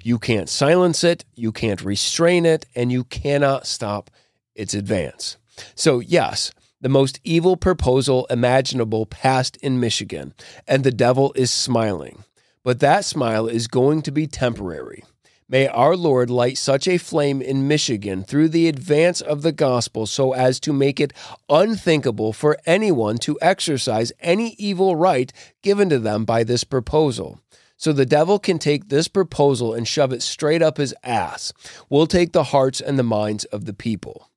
You 0.03 0.19
can't 0.19 0.49
silence 0.49 1.03
it, 1.03 1.23
you 1.33 1.53
can't 1.53 1.81
restrain 1.81 2.45
it, 2.45 2.65
and 2.75 2.91
you 2.91 3.05
cannot 3.05 3.67
stop 3.67 4.11
its 4.53 4.73
advance. 4.73 5.37
So, 5.75 5.99
yes, 5.99 6.51
the 6.81 6.89
most 6.89 7.21
evil 7.23 7.55
proposal 7.55 8.27
imaginable 8.29 9.05
passed 9.05 9.55
in 9.57 9.79
Michigan, 9.79 10.33
and 10.67 10.83
the 10.83 10.91
devil 10.91 11.31
is 11.37 11.51
smiling. 11.51 12.25
But 12.65 12.79
that 12.79 13.05
smile 13.05 13.45
is 13.45 13.67
going 13.67 14.01
to 14.01 14.11
be 14.11 14.25
temporary. 14.25 15.03
May 15.47 15.67
our 15.67 15.95
Lord 15.95 16.31
light 16.31 16.57
such 16.57 16.87
a 16.87 16.97
flame 16.97 17.39
in 17.39 17.67
Michigan 17.67 18.23
through 18.23 18.49
the 18.49 18.67
advance 18.67 19.21
of 19.21 19.43
the 19.43 19.51
gospel 19.51 20.07
so 20.07 20.33
as 20.33 20.59
to 20.61 20.73
make 20.73 20.99
it 20.99 21.13
unthinkable 21.47 22.33
for 22.33 22.57
anyone 22.65 23.19
to 23.19 23.37
exercise 23.39 24.11
any 24.19 24.55
evil 24.57 24.95
right 24.95 25.31
given 25.61 25.89
to 25.89 25.99
them 25.99 26.25
by 26.25 26.43
this 26.43 26.63
proposal. 26.63 27.39
So 27.77 27.93
the 27.93 28.03
devil 28.03 28.39
can 28.39 28.57
take 28.57 28.89
this 28.89 29.07
proposal 29.07 29.75
and 29.75 29.87
shove 29.87 30.11
it 30.11 30.23
straight 30.23 30.63
up 30.63 30.77
his 30.77 30.95
ass. 31.03 31.53
We'll 31.87 32.07
take 32.07 32.31
the 32.31 32.45
hearts 32.45 32.81
and 32.81 32.97
the 32.97 33.03
minds 33.03 33.45
of 33.45 33.65
the 33.65 33.73
people. 33.73 34.31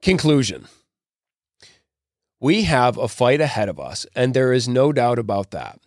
Conclusion 0.00 0.68
We 2.38 2.62
have 2.64 2.96
a 2.98 3.08
fight 3.08 3.40
ahead 3.40 3.68
of 3.68 3.80
us, 3.80 4.06
and 4.14 4.32
there 4.32 4.52
is 4.52 4.68
no 4.68 4.92
doubt 4.92 5.18
about 5.18 5.50
that. 5.50 5.80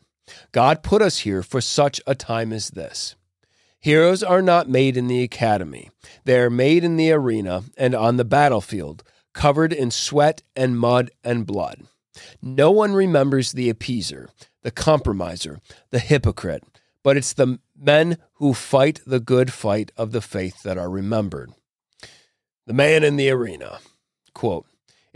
God 0.52 0.84
put 0.84 1.02
us 1.02 1.20
here 1.20 1.44
for 1.44 1.62
such 1.62 2.02
a 2.06 2.16
time 2.16 2.52
as 2.54 2.70
this. 2.70 3.16
Heroes 3.80 4.24
are 4.24 4.42
not 4.42 4.70
made 4.70 4.98
in 4.98 5.08
the 5.08 5.24
academy, 5.24 5.90
they 6.26 6.40
are 6.40 6.50
made 6.50 6.84
in 6.84 6.98
the 6.98 7.12
arena 7.12 7.63
and 7.78 7.94
on 7.94 8.18
the 8.18 8.26
battlefield, 8.26 9.04
covered 9.34 9.72
in 9.72 9.92
sweat 9.92 10.42
and 10.56 10.78
mud 10.78 11.12
and 11.24 11.46
blood. 11.46 11.84
No 12.42 12.72
one 12.72 12.94
remembers 12.94 13.52
the 13.52 13.72
appeaser, 13.72 14.30
the 14.63 14.72
compromiser, 14.72 15.60
the 15.92 16.00
hypocrite, 16.00 16.63
but 17.04 17.16
it's 17.16 17.34
the 17.34 17.60
men 17.80 18.18
who 18.34 18.54
fight 18.54 19.00
the 19.06 19.20
good 19.20 19.54
fight 19.54 19.92
of 19.96 20.12
the 20.12 20.22
faith 20.22 20.63
that 20.63 20.78
are 20.78 20.90
remembered. 20.90 21.52
The 22.66 22.74
man 22.74 23.04
in 23.04 23.16
the 23.16 23.30
arena. 23.30 23.80
Quote, 24.34 24.66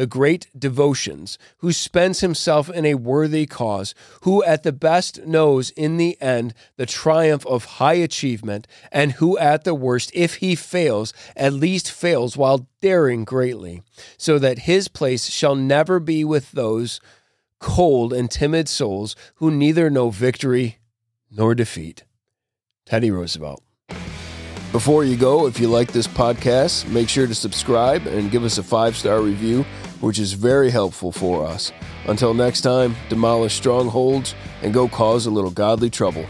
the 0.00 0.06
great 0.06 0.48
devotions, 0.58 1.36
who 1.58 1.74
spends 1.74 2.20
himself 2.20 2.70
in 2.70 2.86
a 2.86 2.94
worthy 2.94 3.44
cause, 3.44 3.94
who 4.22 4.42
at 4.44 4.62
the 4.62 4.72
best 4.72 5.26
knows 5.26 5.68
in 5.72 5.98
the 5.98 6.16
end 6.22 6.54
the 6.76 6.86
triumph 6.86 7.44
of 7.44 7.76
high 7.76 8.00
achievement, 8.00 8.66
and 8.90 9.12
who 9.12 9.36
at 9.36 9.64
the 9.64 9.74
worst, 9.74 10.10
if 10.14 10.36
he 10.36 10.54
fails, 10.54 11.12
at 11.36 11.52
least 11.52 11.92
fails 11.92 12.34
while 12.34 12.66
daring 12.80 13.26
greatly, 13.26 13.82
so 14.16 14.38
that 14.38 14.60
his 14.60 14.88
place 14.88 15.28
shall 15.28 15.54
never 15.54 16.00
be 16.00 16.24
with 16.24 16.52
those 16.52 16.98
cold 17.58 18.14
and 18.14 18.30
timid 18.30 18.70
souls 18.70 19.14
who 19.34 19.50
neither 19.50 19.90
know 19.90 20.08
victory 20.08 20.78
nor 21.30 21.54
defeat. 21.54 22.04
Teddy 22.86 23.10
Roosevelt. 23.10 23.62
Before 24.72 25.02
you 25.02 25.16
go, 25.16 25.48
if 25.48 25.58
you 25.58 25.66
like 25.66 25.90
this 25.90 26.06
podcast, 26.06 26.88
make 26.90 27.08
sure 27.08 27.26
to 27.26 27.34
subscribe 27.34 28.06
and 28.06 28.30
give 28.30 28.44
us 28.44 28.56
a 28.56 28.62
five 28.62 28.96
star 28.96 29.20
review, 29.20 29.66
which 30.00 30.18
is 30.18 30.32
very 30.32 30.70
helpful 30.70 31.12
for 31.12 31.46
us. 31.46 31.72
Until 32.06 32.34
next 32.34 32.62
time, 32.62 32.96
demolish 33.08 33.54
strongholds 33.54 34.34
and 34.62 34.74
go 34.74 34.88
cause 34.88 35.26
a 35.26 35.30
little 35.30 35.50
godly 35.50 35.90
trouble. 35.90 36.26